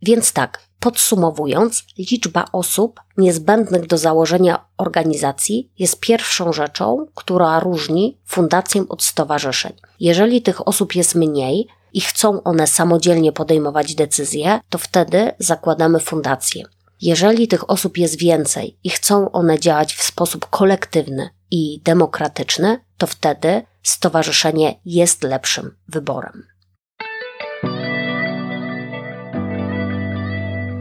Więc 0.02 0.32
tak, 0.32 0.60
podsumowując, 0.84 1.84
liczba 1.98 2.44
osób 2.52 3.00
niezbędnych 3.16 3.86
do 3.86 3.98
założenia 3.98 4.64
organizacji 4.76 5.70
jest 5.78 6.00
pierwszą 6.00 6.52
rzeczą, 6.52 7.06
która 7.14 7.60
różni 7.60 8.18
fundację 8.26 8.84
od 8.88 9.02
stowarzyszeń. 9.02 9.72
Jeżeli 10.00 10.42
tych 10.42 10.68
osób 10.68 10.94
jest 10.94 11.14
mniej 11.14 11.68
i 11.92 12.00
chcą 12.00 12.42
one 12.42 12.66
samodzielnie 12.66 13.32
podejmować 13.32 13.94
decyzje, 13.94 14.60
to 14.68 14.78
wtedy 14.78 15.32
zakładamy 15.38 16.00
fundację. 16.00 16.64
Jeżeli 17.00 17.48
tych 17.48 17.70
osób 17.70 17.98
jest 17.98 18.18
więcej 18.18 18.76
i 18.84 18.90
chcą 18.90 19.30
one 19.30 19.58
działać 19.58 19.94
w 19.94 20.02
sposób 20.02 20.46
kolektywny 20.50 21.30
i 21.50 21.80
demokratyczny, 21.84 22.80
to 22.98 23.06
wtedy 23.06 23.62
stowarzyszenie 23.82 24.80
jest 24.84 25.22
lepszym 25.22 25.76
wyborem. 25.88 26.53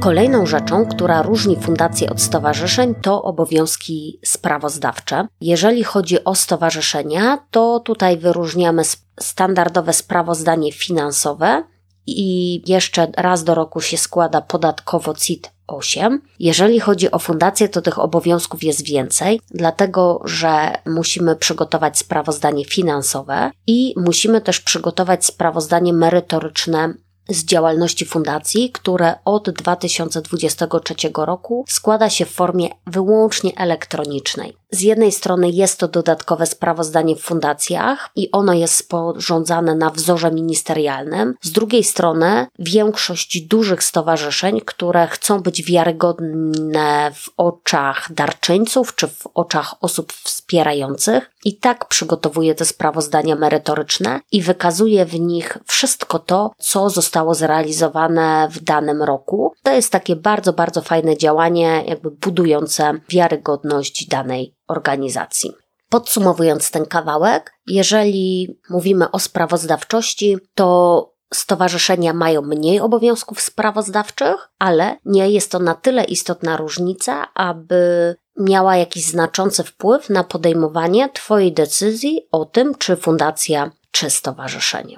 Kolejną 0.04 0.46
rzeczą, 0.46 0.86
która 0.86 1.22
różni 1.22 1.58
fundacje 1.60 2.10
od 2.10 2.22
stowarzyszeń, 2.22 2.96
to 2.96 3.24
obowiązki 3.24 4.20
sprawozdawcze. 4.26 5.28
Jeżeli 5.42 5.84
chodzi 5.84 6.24
o 6.24 6.36
stowarzyszenia, 6.36 7.38
to 7.52 7.80
tutaj 7.80 8.18
wyróżniamy 8.18 8.84
standardowe 9.20 9.94
sprawozdanie 9.94 10.72
finansowe 10.72 11.64
i 12.08 12.62
jeszcze 12.72 13.08
raz 13.18 13.44
do 13.44 13.56
roku 13.56 13.82
się 13.82 13.98
składa 13.98 14.42
podatkowo 14.42 15.14
CIT 15.14 15.52
8. 15.68 16.22
Jeżeli 16.40 16.80
chodzi 16.80 17.12
o 17.12 17.20
fundację, 17.20 17.70
to 17.70 17.82
tych 17.82 18.00
obowiązków 18.00 18.64
jest 18.64 18.86
więcej, 18.86 19.40
dlatego 19.52 20.22
że 20.26 20.72
musimy 20.86 21.36
przygotować 21.36 21.98
sprawozdanie 21.98 22.66
finansowe 22.66 23.52
i 23.68 23.94
musimy 23.98 24.42
też 24.42 24.60
przygotować 24.60 25.26
sprawozdanie 25.26 25.94
merytoryczne 25.94 26.94
z 27.30 27.46
działalności 27.46 28.06
fundacji, 28.06 28.72
które 28.72 29.16
od 29.26 29.50
2023 29.50 30.96
roku 31.16 31.66
składa 31.68 32.10
się 32.10 32.26
w 32.26 32.32
formie 32.32 32.70
wyłącznie 32.88 33.58
elektronicznej. 33.58 34.58
Z 34.72 34.82
jednej 34.82 35.12
strony 35.12 35.50
jest 35.50 35.80
to 35.80 35.88
dodatkowe 35.88 36.46
sprawozdanie 36.46 37.16
w 37.16 37.22
fundacjach 37.22 38.10
i 38.16 38.32
ono 38.32 38.54
jest 38.54 38.76
sporządzane 38.76 39.76
na 39.76 39.90
wzorze 39.90 40.32
ministerialnym. 40.32 41.36
Z 41.42 41.52
drugiej 41.52 41.84
strony 41.84 42.48
większość 42.60 43.42
dużych 43.42 43.84
stowarzyszeń, 43.84 44.62
które 44.66 45.08
chcą 45.08 45.40
być 45.40 45.64
wiarygodne 45.64 47.12
w 47.16 47.30
oczach 47.38 48.14
darczyńców 48.14 48.96
czy 48.96 49.08
w 49.08 49.28
oczach 49.34 49.76
osób 49.82 50.14
wspierających, 50.14 51.33
i 51.46 51.58
tak 51.58 51.88
przygotowuje 51.88 52.56
te 52.56 52.66
sprawozdania 52.66 53.36
merytoryczne 53.36 54.20
i 54.32 54.42
wykazuje 54.42 55.06
w 55.06 55.20
nich 55.20 55.58
wszystko 55.66 56.20
to, 56.20 56.52
co 56.58 56.90
zostało 56.90 57.34
zrealizowane 57.34 58.48
w 58.52 58.64
danym 58.64 59.04
roku. 59.04 59.54
To 59.64 59.72
jest 59.72 59.92
takie 59.92 60.16
bardzo, 60.16 60.54
bardzo 60.54 60.82
fajne 60.82 61.18
działanie, 61.18 61.84
jakby 61.88 62.12
budujące 62.12 62.94
wiarygodność 63.10 64.08
danej 64.08 64.56
organizacji. 64.68 65.52
Podsumowując 65.90 66.72
ten 66.72 66.86
kawałek, 66.86 67.54
jeżeli 67.68 68.58
mówimy 68.70 69.12
o 69.12 69.20
sprawozdawczości, 69.20 70.38
to 70.56 71.14
stowarzyszenia 71.34 72.14
mają 72.14 72.42
mniej 72.42 72.80
obowiązków 72.80 73.42
sprawozdawczych, 73.42 74.50
ale 74.60 74.98
nie 75.06 75.30
jest 75.30 75.52
to 75.52 75.60
na 75.60 75.76
tyle 75.76 76.04
istotna 76.04 76.58
różnica, 76.58 77.34
aby 77.34 78.16
miała 78.40 78.76
jakiś 78.78 79.06
znaczący 79.06 79.64
wpływ 79.64 80.10
na 80.10 80.24
podejmowanie 80.24 81.10
Twojej 81.10 81.54
decyzji 81.54 82.28
o 82.32 82.46
tym, 82.46 82.76
czy 82.76 82.96
fundacja, 82.96 83.72
czy 83.92 84.10
stowarzyszenie. 84.10 84.98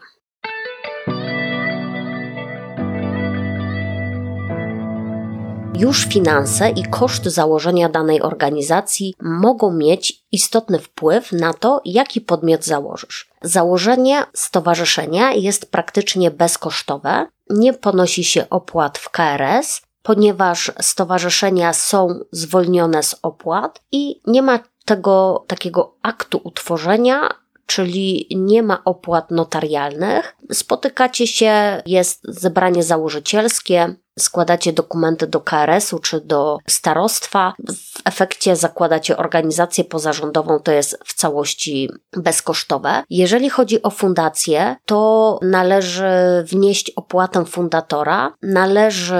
Już 5.79 6.05
finanse 6.05 6.69
i 6.69 6.83
koszt 6.83 7.23
założenia 7.23 7.89
danej 7.89 8.21
organizacji 8.21 9.13
mogą 9.21 9.73
mieć 9.73 10.25
istotny 10.31 10.79
wpływ 10.79 11.31
na 11.31 11.53
to, 11.53 11.81
jaki 11.85 12.21
podmiot 12.21 12.63
założysz. 12.63 13.29
Założenie 13.41 14.23
stowarzyszenia 14.33 15.33
jest 15.33 15.71
praktycznie 15.71 16.31
bezkosztowe, 16.31 17.27
nie 17.49 17.73
ponosi 17.73 18.23
się 18.23 18.49
opłat 18.49 18.97
w 18.97 19.09
KRS, 19.09 19.81
ponieważ 20.05 20.71
stowarzyszenia 20.81 21.73
są 21.73 22.19
zwolnione 22.31 23.03
z 23.03 23.15
opłat 23.21 23.81
i 23.91 24.21
nie 24.27 24.41
ma 24.41 24.59
tego 24.85 25.43
takiego 25.47 25.95
aktu 26.01 26.41
utworzenia, 26.43 27.29
czyli 27.65 28.27
nie 28.35 28.63
ma 28.63 28.83
opłat 28.83 29.31
notarialnych. 29.31 30.35
Spotykacie 30.51 31.27
się, 31.27 31.81
jest 31.85 32.19
zebranie 32.23 32.83
założycielskie, 32.83 33.95
składacie 34.19 34.73
dokumenty 34.73 35.27
do 35.27 35.41
KRS-u 35.41 35.99
czy 35.99 36.21
do 36.21 36.57
starostwa. 36.67 37.53
W 37.59 38.01
efekcie 38.05 38.55
zakładacie 38.55 39.17
organizację 39.17 39.83
pozarządową, 39.83 40.59
to 40.59 40.71
jest 40.71 40.99
w 41.05 41.13
całości 41.13 41.89
bezkosztowe. 42.17 43.03
Jeżeli 43.09 43.49
chodzi 43.49 43.81
o 43.81 43.89
fundację, 43.89 44.75
to 44.85 45.39
należy 45.41 46.43
wnieść 46.43 46.91
opłatę 46.95 47.45
fundatora, 47.45 48.33
należy 48.41 49.15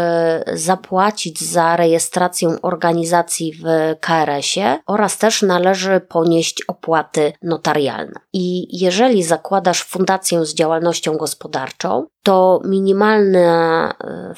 zapłacić 0.54 1.44
za 1.44 1.76
rejestrację 1.76 2.62
organizacji 2.62 3.54
w 3.54 3.96
KRS-ie 4.00 4.80
oraz 4.88 5.18
też 5.18 5.42
należy 5.42 6.00
ponieść 6.00 6.64
opłaty 6.68 7.34
notarialne. 7.42 8.20
I 8.34 8.68
jeżeli 8.82 9.24
zakładasz 9.24 9.84
fundację 9.84 10.46
z 10.46 10.54
działalnością 10.54 11.18
gospodarczą, 11.18 12.08
to 12.26 12.62
minimalna 12.66 13.94
e, 14.04 14.34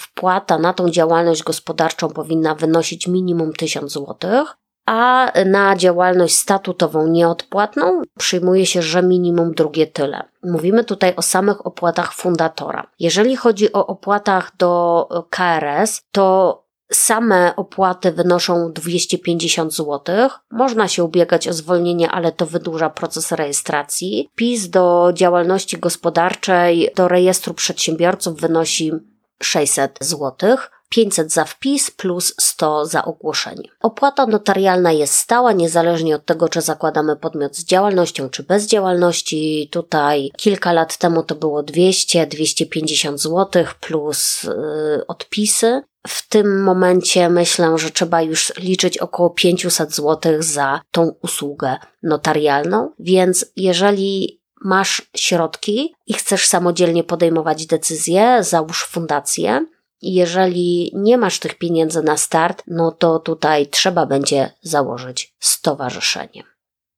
wpłata 0.48 0.62
na 0.62 0.74
tą 0.74 0.90
działalność 0.90 1.44
gospodarczą 1.44 2.10
powinna 2.10 2.56
wynosić 2.56 3.08
minimum 3.08 3.54
1000 3.54 3.94
zł, 3.94 4.16
a 4.86 5.32
na 5.46 5.76
działalność 5.76 6.36
statutową 6.36 7.08
nieodpłatną 7.08 8.02
przyjmuje 8.18 8.66
się, 8.66 8.82
że 8.82 9.04
minimum 9.04 9.54
drugie 9.54 9.88
tyle. 9.88 10.24
Mówimy 10.44 10.84
tutaj 10.84 11.14
o 11.16 11.22
samych 11.22 11.66
opłatach 11.66 12.14
fundatora. 12.14 12.88
Jeżeli 13.00 13.36
chodzi 13.36 13.74
o 13.74 13.88
opłatach 13.88 14.52
do 14.58 15.08
KRS, 15.30 16.02
to 16.12 16.68
Same 16.92 17.56
opłaty 17.56 18.12
wynoszą 18.12 18.72
250 18.72 19.74
zł. 19.74 20.30
Można 20.52 20.88
się 20.88 21.04
ubiegać 21.04 21.48
o 21.48 21.54
zwolnienie, 21.54 22.12
ale 22.12 22.32
to 22.32 22.46
wydłuża 22.46 22.90
proces 22.90 23.32
rejestracji. 23.32 24.30
PIS 24.36 24.70
do 24.70 25.12
działalności 25.14 25.78
gospodarczej, 25.78 26.90
do 26.96 27.08
rejestru 27.08 27.54
przedsiębiorców 27.54 28.42
wynosi 28.42 28.92
600 29.42 29.98
zł. 30.02 30.58
500 30.90 31.32
za 31.32 31.46
wpis 31.46 31.92
plus 31.92 32.34
100 32.40 32.86
za 32.86 33.06
ogłoszenie. 33.06 33.70
Opłata 33.82 34.26
notarialna 34.26 34.92
jest 34.92 35.14
stała, 35.14 35.52
niezależnie 35.52 36.16
od 36.16 36.26
tego, 36.26 36.50
czy 36.50 36.62
zakładamy 36.62 37.16
podmiot 37.16 37.56
z 37.56 37.66
działalnością, 37.66 38.30
czy 38.30 38.44
bez 38.44 38.68
działalności. 38.68 39.70
Tutaj 39.72 40.32
kilka 40.38 40.74
lat 40.74 40.98
temu 40.98 41.24
to 41.24 41.36
było 41.36 41.64
200-250 41.64 43.18
zł 43.18 43.66
plus 43.80 44.44
yy, 44.44 45.08
odpisy. 45.08 45.82
W 46.08 46.30
tym 46.30 46.64
momencie 46.64 47.30
myślę, 47.30 47.78
że 47.78 47.92
trzeba 47.92 48.22
już 48.22 48.54
liczyć 48.58 48.98
około 48.98 49.30
500 49.30 49.96
zł 49.96 50.34
za 50.40 50.82
tą 50.92 51.12
usługę 51.22 51.76
notarialną, 52.04 52.92
więc 53.00 53.46
jeżeli 53.56 54.37
masz 54.62 55.02
środki 55.16 55.96
i 56.08 56.14
chcesz 56.14 56.48
samodzielnie 56.48 57.04
podejmować 57.04 57.66
decyzje, 57.66 58.38
załóż 58.44 58.86
fundację. 58.86 59.66
Jeżeli 60.02 60.92
nie 60.96 61.18
masz 61.18 61.40
tych 61.40 61.56
pieniędzy 61.56 62.04
na 62.04 62.18
start, 62.18 62.64
no 62.68 62.92
to 62.92 63.20
tutaj 63.20 63.68
trzeba 63.68 64.06
będzie 64.06 64.52
założyć 64.62 65.36
stowarzyszenie. 65.40 66.57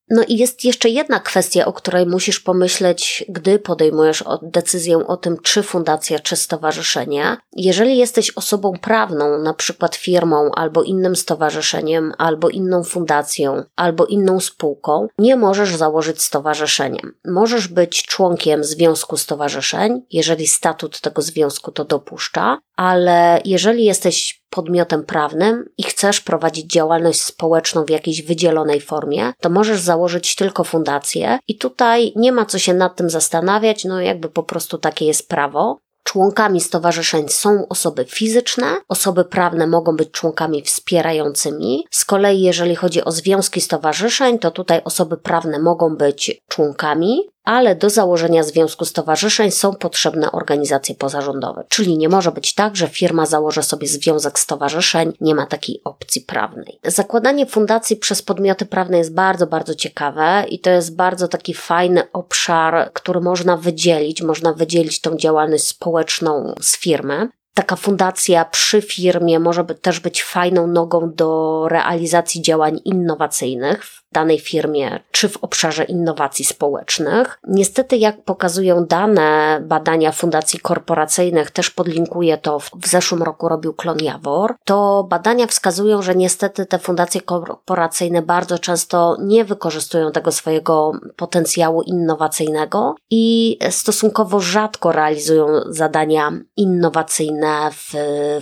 No 0.10 0.24
i 0.28 0.38
jest 0.38 0.65
jeszcze 0.65 0.89
jedna 0.89 1.19
kwestia, 1.19 1.65
o 1.65 1.74
której 1.74 2.06
musisz 2.06 2.39
pomyśleć, 2.39 3.26
gdy 3.30 3.60
podejmujesz 3.60 4.24
decyzję 4.41 5.08
o 5.08 5.17
tym, 5.17 5.38
czy 5.43 5.63
fundacja, 5.63 6.19
czy 6.19 6.36
stowarzyszenie. 6.36 7.38
Jeżeli 7.54 7.98
jesteś 7.98 8.32
osobą 8.32 8.74
prawną, 8.82 9.38
na 9.38 9.54
przykład 9.54 9.95
firmą, 9.95 10.52
albo 10.56 10.84
innym 10.84 11.15
stowarzyszeniem, 11.15 12.13
albo 12.17 12.50
inną 12.50 12.84
fundacją, 12.84 13.63
albo 13.76 14.06
inną 14.06 14.39
spółką, 14.39 15.08
nie 15.17 15.36
możesz 15.36 15.76
założyć 15.76 16.22
stowarzyszenia. 16.22 17.02
Możesz 17.26 17.67
być 17.67 18.04
członkiem 18.04 18.63
związku 18.63 19.17
stowarzyszeń, 19.17 20.02
jeżeli 20.12 20.48
statut 20.48 21.02
tego 21.02 21.22
związku 21.22 21.72
to 21.72 21.86
dopuszcza, 21.86 22.60
ale 22.76 23.41
jeżeli 23.45 23.86
jesteś 23.86 24.38
podmiotem 24.49 25.03
prawnym 25.03 25.69
i 25.77 25.83
chcesz 25.83 26.21
prowadzić 26.21 26.71
działalność 26.71 27.23
społeczną 27.23 27.85
w 27.85 27.89
jakiejś 27.89 28.21
wydzielonej 28.21 28.81
formie, 28.81 29.33
to 29.41 29.49
możesz 29.49 29.81
założyć 29.81 30.35
tylko 30.35 30.63
fundację 30.63 31.39
i 31.47 31.57
tutaj 31.57 32.13
nie 32.15 32.31
ma 32.31 32.45
co 32.45 32.59
się 32.59 32.73
nad 32.73 32.95
tym 32.95 33.09
zastanawiać, 33.09 33.85
no 33.85 34.01
jakby 34.01 34.29
po 34.29 34.43
prostu 34.43 34.77
takie 34.77 35.05
jest 35.05 35.29
prawo. 35.29 35.79
Członkami 36.03 36.62
stowarzyszeń 36.62 37.29
są 37.29 37.67
osoby 37.69 38.05
fizyczne, 38.05 38.65
osoby 38.88 39.25
prawne 39.25 39.67
mogą 39.67 39.95
być 39.95 40.12
członkami 40.12 40.62
wspierającymi. 40.62 41.85
Z 41.91 42.05
kolei, 42.05 42.41
jeżeli 42.41 42.75
chodzi 42.75 43.03
o 43.03 43.12
związki 43.12 43.62
stowarzyszeń, 43.62 44.39
to 44.39 44.51
tutaj 44.51 44.81
osoby 44.85 45.17
prawne 45.17 45.59
mogą 45.59 45.95
być 45.95 46.41
członkami, 46.47 47.29
ale 47.43 47.75
do 47.75 47.89
założenia 47.89 48.43
związku 48.43 48.86
stowarzyszeń 48.86 49.52
są 49.52 49.75
potrzebne 49.75 50.32
organizacje 50.32 50.95
pozarządowe. 50.95 51.63
Czyli 51.69 51.97
nie 51.97 52.10
może 52.10 52.32
być 52.32 52.56
tak, 52.56 52.75
że 52.75 52.88
firma 52.88 53.25
założy 53.25 53.63
sobie 53.63 53.88
związek 53.88 54.39
stowarzyszeń, 54.39 55.13
nie 55.21 55.36
ma 55.36 55.45
takiej 55.45 55.82
opcji 55.84 56.21
prawnej. 56.21 56.80
Zakładanie 56.84 57.45
fundacji 57.45 57.95
przez 57.95 58.21
podmioty 58.21 58.65
prawne 58.65 58.97
jest 58.97 59.13
bardzo, 59.13 59.47
bardzo 59.47 59.75
ciekawe 59.75 60.45
i 60.49 60.60
to 60.60 60.69
jest 60.69 60.95
bardzo 60.95 61.28
taki 61.28 61.54
fajny 61.54 62.12
obszar, 62.12 62.91
który 62.93 63.21
można 63.21 63.58
wydzielić. 63.58 64.21
Można 64.21 64.54
wydzielić 64.54 65.02
tą 65.02 65.17
działalność 65.17 65.67
społeczną 65.67 66.54
z 66.62 66.78
firmy 66.78 67.30
taka 67.54 67.75
fundacja 67.75 68.45
przy 68.45 68.82
firmie 68.82 69.39
może 69.39 69.63
by 69.63 69.75
też 69.75 69.99
być 69.99 70.23
fajną 70.23 70.67
nogą 70.67 71.12
do 71.13 71.65
realizacji 71.69 72.41
działań 72.41 72.80
innowacyjnych 72.86 73.84
danej 74.12 74.39
firmie 74.39 75.00
czy 75.12 75.30
w 75.30 75.38
obszarze 75.43 75.84
innowacji 75.84 76.45
społecznych. 76.45 77.39
Niestety, 77.48 77.98
jak 77.98 78.24
pokazują 78.24 78.86
dane 78.86 79.60
badania 79.63 80.12
fundacji 80.12 80.60
korporacyjnych, 80.60 81.52
też 81.52 81.69
podlinkuję 81.69 82.38
to, 82.38 82.60
w 82.60 82.88
zeszłym 82.88 83.24
roku 83.24 83.50
robił 83.50 83.74
Klon 83.74 83.98
Jawor, 84.02 84.56
to 84.65 85.06
badania 85.10 85.48
wskazują, 85.48 86.02
że 86.02 86.15
niestety 86.15 86.65
te 86.65 86.80
fundacje 86.80 87.22
korporacyjne 87.22 88.22
bardzo 88.22 88.60
często 88.60 89.17
nie 89.22 89.45
wykorzystują 89.45 90.12
tego 90.12 90.32
swojego 90.32 90.91
potencjału 91.15 91.82
innowacyjnego 91.82 92.95
i 93.10 93.58
stosunkowo 93.69 94.39
rzadko 94.39 94.91
realizują 94.91 95.48
zadania 95.67 96.32
innowacyjne 96.58 97.69
w 97.72 97.93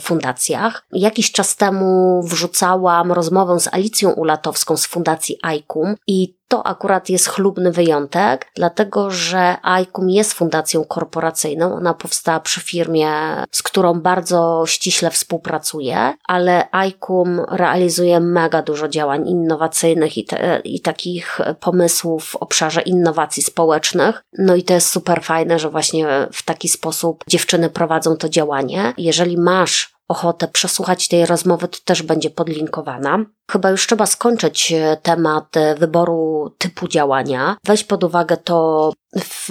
fundacjach. 0.01 0.83
Jakiś 0.91 1.31
czas 1.31 1.55
temu 1.55 2.21
wrzucałam 2.23 3.11
rozmowę 3.11 3.59
z 3.59 3.67
Alicją 3.73 4.11
Ulatowską 4.11 4.77
z 4.77 4.85
fundacji 4.85 5.37
I 5.53 5.56
ICUM 5.57 5.95
i 6.07 6.37
to 6.47 6.67
akurat 6.67 7.09
jest 7.09 7.27
chlubny 7.27 7.71
wyjątek, 7.71 8.51
dlatego 8.55 9.11
że 9.11 9.55
ICUM 9.83 10.09
jest 10.09 10.33
fundacją 10.33 10.85
korporacyjną. 10.85 11.75
Ona 11.75 11.93
powstała 11.93 12.39
przy 12.39 12.61
firmie, 12.61 13.11
z 13.51 13.63
którą 13.63 14.01
bardzo 14.01 14.63
ściśle 14.67 15.11
współpracuje, 15.11 16.13
ale 16.27 16.67
ICUM 16.87 17.41
realizuje 17.49 18.19
mega 18.19 18.61
dużo 18.61 18.87
działań 18.87 19.29
innowacyjnych 19.29 20.17
i, 20.17 20.25
te, 20.25 20.61
i 20.63 20.81
takich 20.81 21.39
pomysłów 21.59 22.25
w 22.25 22.35
obszarze 22.35 22.81
innowacji 22.81 23.43
społecznych. 23.43 24.21
No 24.37 24.55
i 24.55 24.63
to 24.63 24.73
jest 24.73 24.89
super 24.89 25.23
fajne, 25.23 25.59
że 25.59 25.69
właśnie 25.69 26.07
w 26.33 26.43
taki 26.43 26.69
sposób 26.69 27.23
dziewczyny 27.27 27.69
prowadzą 27.69 28.17
to 28.17 28.29
działanie. 28.29 28.93
Jeżeli 28.97 29.37
masz 29.37 29.96
ochotę 30.07 30.47
przesłuchać 30.47 31.07
tej 31.07 31.25
rozmowy, 31.25 31.67
to 31.67 31.77
też 31.85 32.03
będzie 32.03 32.29
podlinkowana. 32.29 33.25
Chyba 33.51 33.69
już 33.69 33.87
trzeba 33.87 34.05
skończyć 34.05 34.71
e, 34.71 34.97
temat 35.01 35.57
e, 35.57 35.75
wyboru 35.75 36.55
typu 36.57 36.87
działania. 36.87 37.57
Weź 37.65 37.83
pod 37.83 38.03
uwagę 38.03 38.37
to, 38.37 38.91
w 39.19 39.49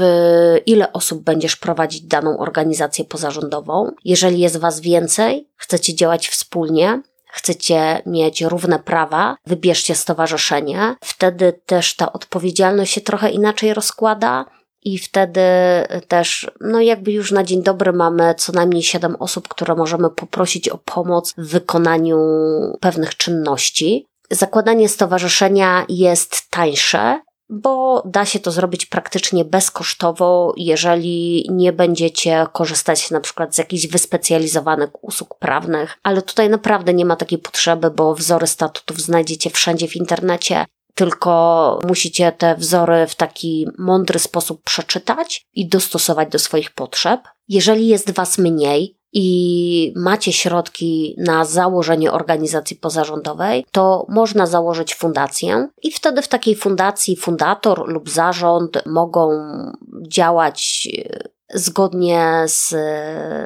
ile 0.67 0.93
osób 0.93 1.25
będziesz 1.25 1.57
prowadzić 1.57 2.03
daną 2.03 2.39
organizację 2.39 3.05
pozarządową. 3.05 3.91
Jeżeli 4.05 4.41
jest 4.41 4.57
Was 4.57 4.81
więcej, 4.81 5.49
chcecie 5.57 5.95
działać 5.95 6.29
wspólnie, 6.29 7.03
chcecie 7.27 8.03
mieć 8.07 8.43
równe 8.43 8.79
prawa, 8.79 9.37
wybierzcie 9.47 9.95
stowarzyszenie. 9.95 10.97
Wtedy 11.01 11.61
też 11.67 11.97
ta 11.97 12.13
odpowiedzialność 12.13 12.93
się 12.93 13.01
trochę 13.01 13.31
inaczej 13.31 13.75
rozkłada 13.75 14.45
i 14.87 14.99
wtedy 14.99 15.41
też, 16.09 16.51
no 16.61 16.81
jakby 16.81 17.13
już 17.13 17.33
na 17.33 17.45
dzień 17.45 17.63
dobry 17.63 17.93
mamy 17.93 18.35
co 18.35 18.53
najmniej 18.53 18.83
siedem 18.83 19.17
osób, 19.17 19.49
które 19.49 19.75
możemy 19.75 20.11
poprosić 20.11 20.69
o 20.69 20.79
pomoc 20.79 21.35
w 21.39 21.47
wykonaniu 21.47 22.19
pewnych 22.81 23.17
czynności. 23.17 24.07
Zakładanie 24.31 24.89
stowarzyszenia 24.89 25.87
jest 25.89 26.51
tańsze, 26.51 27.21
bo 27.49 28.03
da 28.05 28.25
się 28.25 28.41
to 28.41 28.51
zrobić 28.51 28.87
praktycznie 28.87 29.45
bezkosztowo, 29.45 30.55
jeżeli 30.57 31.47
nie 31.51 31.73
będziecie 31.73 32.47
korzystać 32.53 33.11
na 33.11 33.21
przykład 33.21 33.55
z 33.55 33.59
jakichś 33.59 33.87
wyspecjalizowanych 33.87 35.05
usług 35.05 35.39
prawnych, 35.39 35.99
ale 36.03 36.23
tutaj 36.23 36.51
naprawdę 36.51 36.95
nie 36.95 37.05
ma 37.05 37.17
takiej 37.17 37.39
potrzeby, 37.39 37.91
bo 37.91 38.15
wzory 38.15 38.47
statutów 38.47 39.01
znajdziecie 39.01 39.51
wszędzie 39.51 39.89
w 39.89 39.97
internecie 39.97 40.65
tylko 40.97 41.81
musicie 41.89 42.33
te 42.33 42.57
wzory 42.57 43.07
w 43.07 43.15
taki 43.15 43.69
mądry 43.79 44.19
sposób 44.19 44.63
przeczytać 44.63 45.47
i 45.55 45.69
dostosować 45.69 46.29
do 46.29 46.39
swoich 46.39 46.71
potrzeb. 46.71 47.21
Jeżeli 47.49 47.89
jest 47.89 48.11
Was 48.11 48.39
mniej, 48.39 48.97
i 49.19 49.93
macie 49.97 50.33
środki 50.33 51.15
na 51.19 51.45
założenie 51.45 52.13
organizacji 52.13 52.77
pozarządowej, 52.77 53.67
to 53.73 54.07
można 54.09 54.47
założyć 54.47 54.95
fundację 54.95 55.69
i 55.83 55.91
wtedy 55.93 56.23
w 56.23 56.29
takiej 56.29 56.57
fundacji 56.57 57.17
fundator 57.17 57.89
lub 57.89 58.11
zarząd 58.11 58.83
mogą 58.87 59.31
działać 60.09 60.89
zgodnie 61.55 62.45
z 62.47 62.75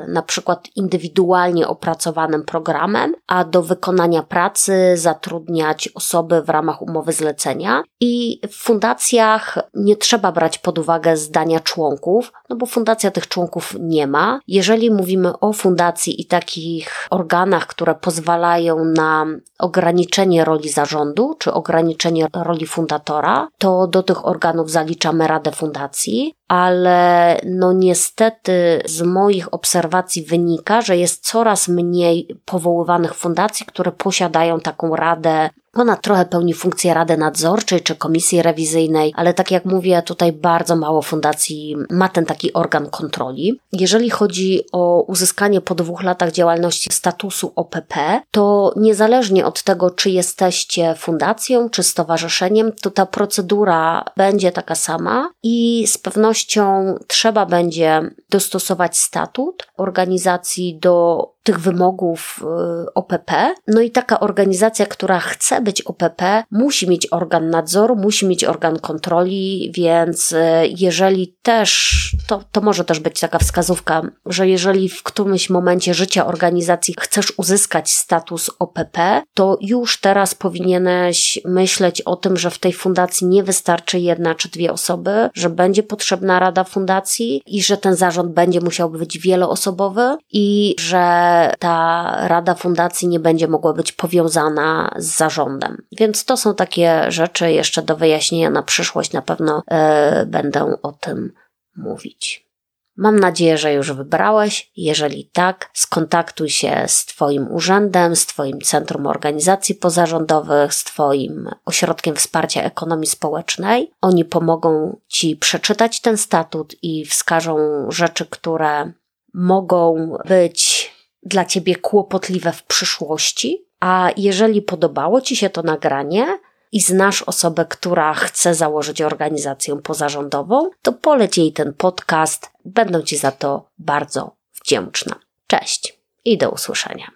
na 0.08 0.22
przykład 0.22 0.68
indywidualnie 0.76 1.68
opracowanym 1.68 2.44
programem, 2.44 3.14
a 3.26 3.44
do 3.44 3.62
wykonania 3.62 4.22
pracy 4.22 4.92
zatrudniać 4.94 5.88
osoby 5.94 6.42
w 6.42 6.48
ramach 6.48 6.82
umowy 6.82 7.12
zlecenia. 7.12 7.82
I 8.00 8.40
w 8.48 8.54
fundacjach 8.54 9.58
nie 9.74 9.96
trzeba 9.96 10.32
brać 10.32 10.58
pod 10.58 10.78
uwagę 10.78 11.16
zdania 11.16 11.60
członków, 11.60 12.32
no 12.48 12.56
bo 12.56 12.66
fundacja 12.66 13.10
tych 13.10 13.28
członków 13.28 13.76
nie 13.80 14.06
ma. 14.06 14.40
Jeżeli 14.46 14.90
mówimy 14.90 15.38
o 15.38 15.52
fundacji 15.52 16.20
i 16.20 16.26
takich 16.26 17.06
organach, 17.10 17.66
które 17.66 17.94
pozwalają 17.94 18.84
na 18.84 19.26
ograniczenie 19.58 20.44
roli 20.44 20.68
zarządu 20.68 21.34
czy 21.38 21.52
ograniczenie 21.52 22.26
roli 22.34 22.66
fundatora, 22.66 23.48
to 23.58 23.86
do 23.86 24.02
tych 24.02 24.26
organów 24.26 24.70
zaliczamy 24.70 25.26
Radę 25.26 25.52
Fundacji, 25.52 26.34
ale 26.50 27.40
no 27.46 27.72
niestety 27.72 28.82
z 28.84 29.02
moich 29.02 29.54
obserwacji 29.54 30.22
wynika, 30.22 30.80
że 30.80 30.96
jest 30.96 31.26
coraz 31.26 31.68
mniej 31.68 32.28
powoływanych 32.44 33.14
fundacji, 33.14 33.66
które 33.66 33.92
posiadają 33.92 34.60
taką 34.60 34.96
radę 34.96 35.50
ona 35.74 35.96
trochę 35.96 36.24
pełni 36.24 36.54
funkcję 36.54 36.94
Rady 36.94 37.16
Nadzorczej 37.16 37.80
czy 37.80 37.96
Komisji 37.96 38.42
Rewizyjnej, 38.42 39.12
ale 39.16 39.35
tak 39.35 39.50
jak 39.50 39.64
mówię, 39.64 40.02
tutaj 40.02 40.33
bardzo 40.33 40.76
mało 40.76 41.02
fundacji 41.02 41.76
ma 41.90 42.09
ten 42.09 42.26
taki 42.26 42.52
organ 42.52 42.90
kontroli. 42.90 43.61
Jeżeli 43.72 44.11
chodzi 44.11 44.61
o 44.72 45.02
uzyskanie 45.02 45.61
po 45.61 45.74
dwóch 45.74 46.02
latach 46.02 46.33
działalności 46.33 46.92
statusu 46.92 47.52
OPP, 47.56 48.20
to 48.30 48.72
niezależnie 48.76 49.46
od 49.46 49.62
tego, 49.62 49.90
czy 49.90 50.11
jesteście 50.11 50.94
fundacją 50.94 51.70
czy 51.70 51.83
stowarzyszeniem, 51.83 52.72
to 52.83 52.90
ta 52.90 53.06
procedura 53.06 54.04
będzie 54.16 54.52
taka 54.52 54.74
sama 54.74 55.30
i 55.42 55.87
z 55.87 55.98
pewnością 55.98 56.94
trzeba 57.06 57.46
będzie 57.46 58.11
dostosować 58.30 58.98
statut 58.98 59.66
organizacji 59.76 60.78
do 60.78 61.26
tych 61.42 61.61
wymogów 61.61 62.44
y, 62.87 62.94
OPP. 62.94 63.55
No 63.66 63.81
i 63.81 63.90
taka 63.90 64.20
organizacja, 64.20 64.87
która 64.87 65.20
chce 65.20 65.61
być 65.61 65.83
OPP, 65.83 66.44
musi 66.50 66.88
mieć 66.88 67.07
organ 67.11 67.50
nadzoru, 67.50 67.96
musi 67.96 68.26
mieć 68.26 68.44
organ 68.44 68.79
kontroli, 68.79 69.72
więc 69.74 70.33
y, 70.33 70.38
jeżeli 70.76 71.37
też, 71.42 72.00
to, 72.26 72.44
to 72.53 72.61
może 72.61 72.85
też 72.85 73.00
być 73.00 73.20
taka 73.20 73.38
wskazówka, 73.38 74.03
że 74.26 74.48
jeżeli 74.48 74.88
w 74.88 75.03
którymś 75.03 75.50
momencie 75.50 75.94
życia 75.94 76.26
organizacji 76.26 76.94
chcesz 77.00 77.33
uzyskać 77.37 77.92
status 77.92 78.50
OPP, 78.59 79.22
to 79.35 79.59
już 79.61 80.00
teraz 80.00 80.35
powinieneś 80.35 81.40
myśleć 81.44 82.03
o 82.03 82.16
tym, 82.16 82.37
że 82.37 82.50
w 82.50 82.59
tej 82.59 82.72
fundacji 82.72 83.26
nie 83.26 83.42
wystarczy 83.42 83.98
jedna 83.98 84.35
czy 84.35 84.48
dwie 84.48 84.72
osoby, 84.72 85.31
że 85.35 85.50
będzie 85.50 85.83
potrzebna 85.83 86.38
rada 86.38 86.64
fundacji 86.64 87.42
i 87.46 87.62
że 87.62 87.76
ten 87.76 87.94
zarząd 87.94 88.33
będzie 88.33 88.61
musiał 88.61 88.90
być 88.90 89.18
wieloosobowy 89.18 90.16
i 90.33 90.74
że 90.79 91.29
ta 91.58 92.04
Rada 92.28 92.54
Fundacji 92.54 93.08
nie 93.08 93.20
będzie 93.20 93.48
mogła 93.48 93.72
być 93.72 93.92
powiązana 93.92 94.94
z 94.96 95.16
zarządem. 95.16 95.82
Więc 95.92 96.24
to 96.24 96.36
są 96.36 96.54
takie 96.54 97.04
rzeczy 97.08 97.52
jeszcze 97.52 97.82
do 97.82 97.96
wyjaśnienia 97.96 98.50
na 98.50 98.62
przyszłość. 98.62 99.12
Na 99.12 99.22
pewno 99.22 99.62
yy, 99.70 100.26
będę 100.26 100.76
o 100.82 100.92
tym 100.92 101.32
mówić. 101.76 102.50
Mam 102.96 103.20
nadzieję, 103.20 103.58
że 103.58 103.72
już 103.72 103.92
wybrałeś. 103.92 104.72
Jeżeli 104.76 105.30
tak, 105.32 105.70
skontaktuj 105.74 106.50
się 106.50 106.84
z 106.86 107.06
Twoim 107.06 107.52
urzędem, 107.52 108.16
z 108.16 108.26
Twoim 108.26 108.60
Centrum 108.60 109.06
Organizacji 109.06 109.74
Pozarządowych, 109.74 110.74
z 110.74 110.84
Twoim 110.84 111.50
Ośrodkiem 111.64 112.16
Wsparcia 112.16 112.62
Ekonomii 112.62 113.06
Społecznej. 113.06 113.92
Oni 114.00 114.24
pomogą 114.24 114.96
Ci 115.08 115.36
przeczytać 115.36 116.00
ten 116.00 116.16
statut 116.16 116.74
i 116.82 117.04
wskażą 117.04 117.56
rzeczy, 117.90 118.26
które 118.26 118.92
mogą 119.34 120.16
być 120.28 120.92
dla 121.22 121.44
Ciebie 121.44 121.76
kłopotliwe 121.76 122.52
w 122.52 122.62
przyszłości. 122.62 123.66
A 123.80 124.11
jeżeli 124.16 124.62
podobało 124.62 125.20
Ci 125.20 125.37
się 125.37 125.50
to 125.50 125.62
nagranie, 125.62 126.38
i 126.72 126.80
znasz 126.80 127.22
osobę, 127.22 127.66
która 127.68 128.14
chce 128.14 128.54
założyć 128.54 129.02
organizację 129.02 129.76
pozarządową, 129.76 130.70
to 130.83 130.92
poleć 130.92 131.38
jej 131.38 131.52
ten 131.52 131.74
podcast. 131.74 132.50
Będę 132.64 133.04
Ci 133.04 133.16
za 133.16 133.33
to 133.33 133.70
bardzo 133.78 134.37
wdzięczna. 134.61 135.14
Cześć 135.46 135.98
i 136.24 136.38
do 136.38 136.50
usłyszenia 136.50 137.11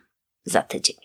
za 0.45 0.63
tydzień. 0.63 0.97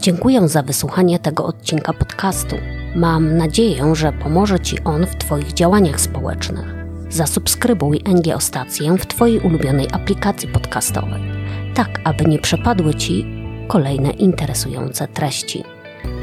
Dziękuję 0.00 0.48
za 0.48 0.62
wysłuchanie 0.62 1.18
tego 1.18 1.44
odcinka 1.44 1.92
podcastu. 1.92 2.56
Mam 2.94 3.36
nadzieję, 3.36 3.94
że 3.94 4.12
pomoże 4.12 4.60
Ci 4.60 4.84
on 4.84 5.06
w 5.06 5.16
Twoich 5.16 5.52
działaniach 5.52 6.00
społecznych. 6.00 6.75
Zasubskrybuj 7.10 8.00
NGO 8.06 8.40
Stację 8.40 8.96
w 8.98 9.06
Twojej 9.06 9.40
ulubionej 9.40 9.88
aplikacji 9.92 10.48
podcastowej 10.48 11.36
tak 11.76 12.00
aby 12.04 12.24
nie 12.24 12.38
przepadły 12.38 12.94
Ci 12.94 13.26
kolejne 13.68 14.10
interesujące 14.10 15.08
treści. 15.08 15.64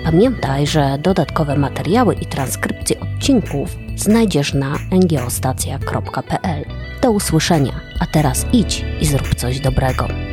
Pamiętaj, 0.05 0.67
że 0.67 0.97
dodatkowe 0.99 1.57
materiały 1.57 2.15
i 2.15 2.25
transkrypcje 2.25 2.99
odcinków 2.99 3.77
znajdziesz 3.95 4.53
na 4.53 4.75
ngoostacja.pl. 4.91 6.65
Do 7.01 7.11
usłyszenia, 7.11 7.79
a 7.99 8.05
teraz 8.05 8.45
idź 8.53 8.85
i 9.01 9.05
zrób 9.05 9.35
coś 9.35 9.59
dobrego. 9.59 10.32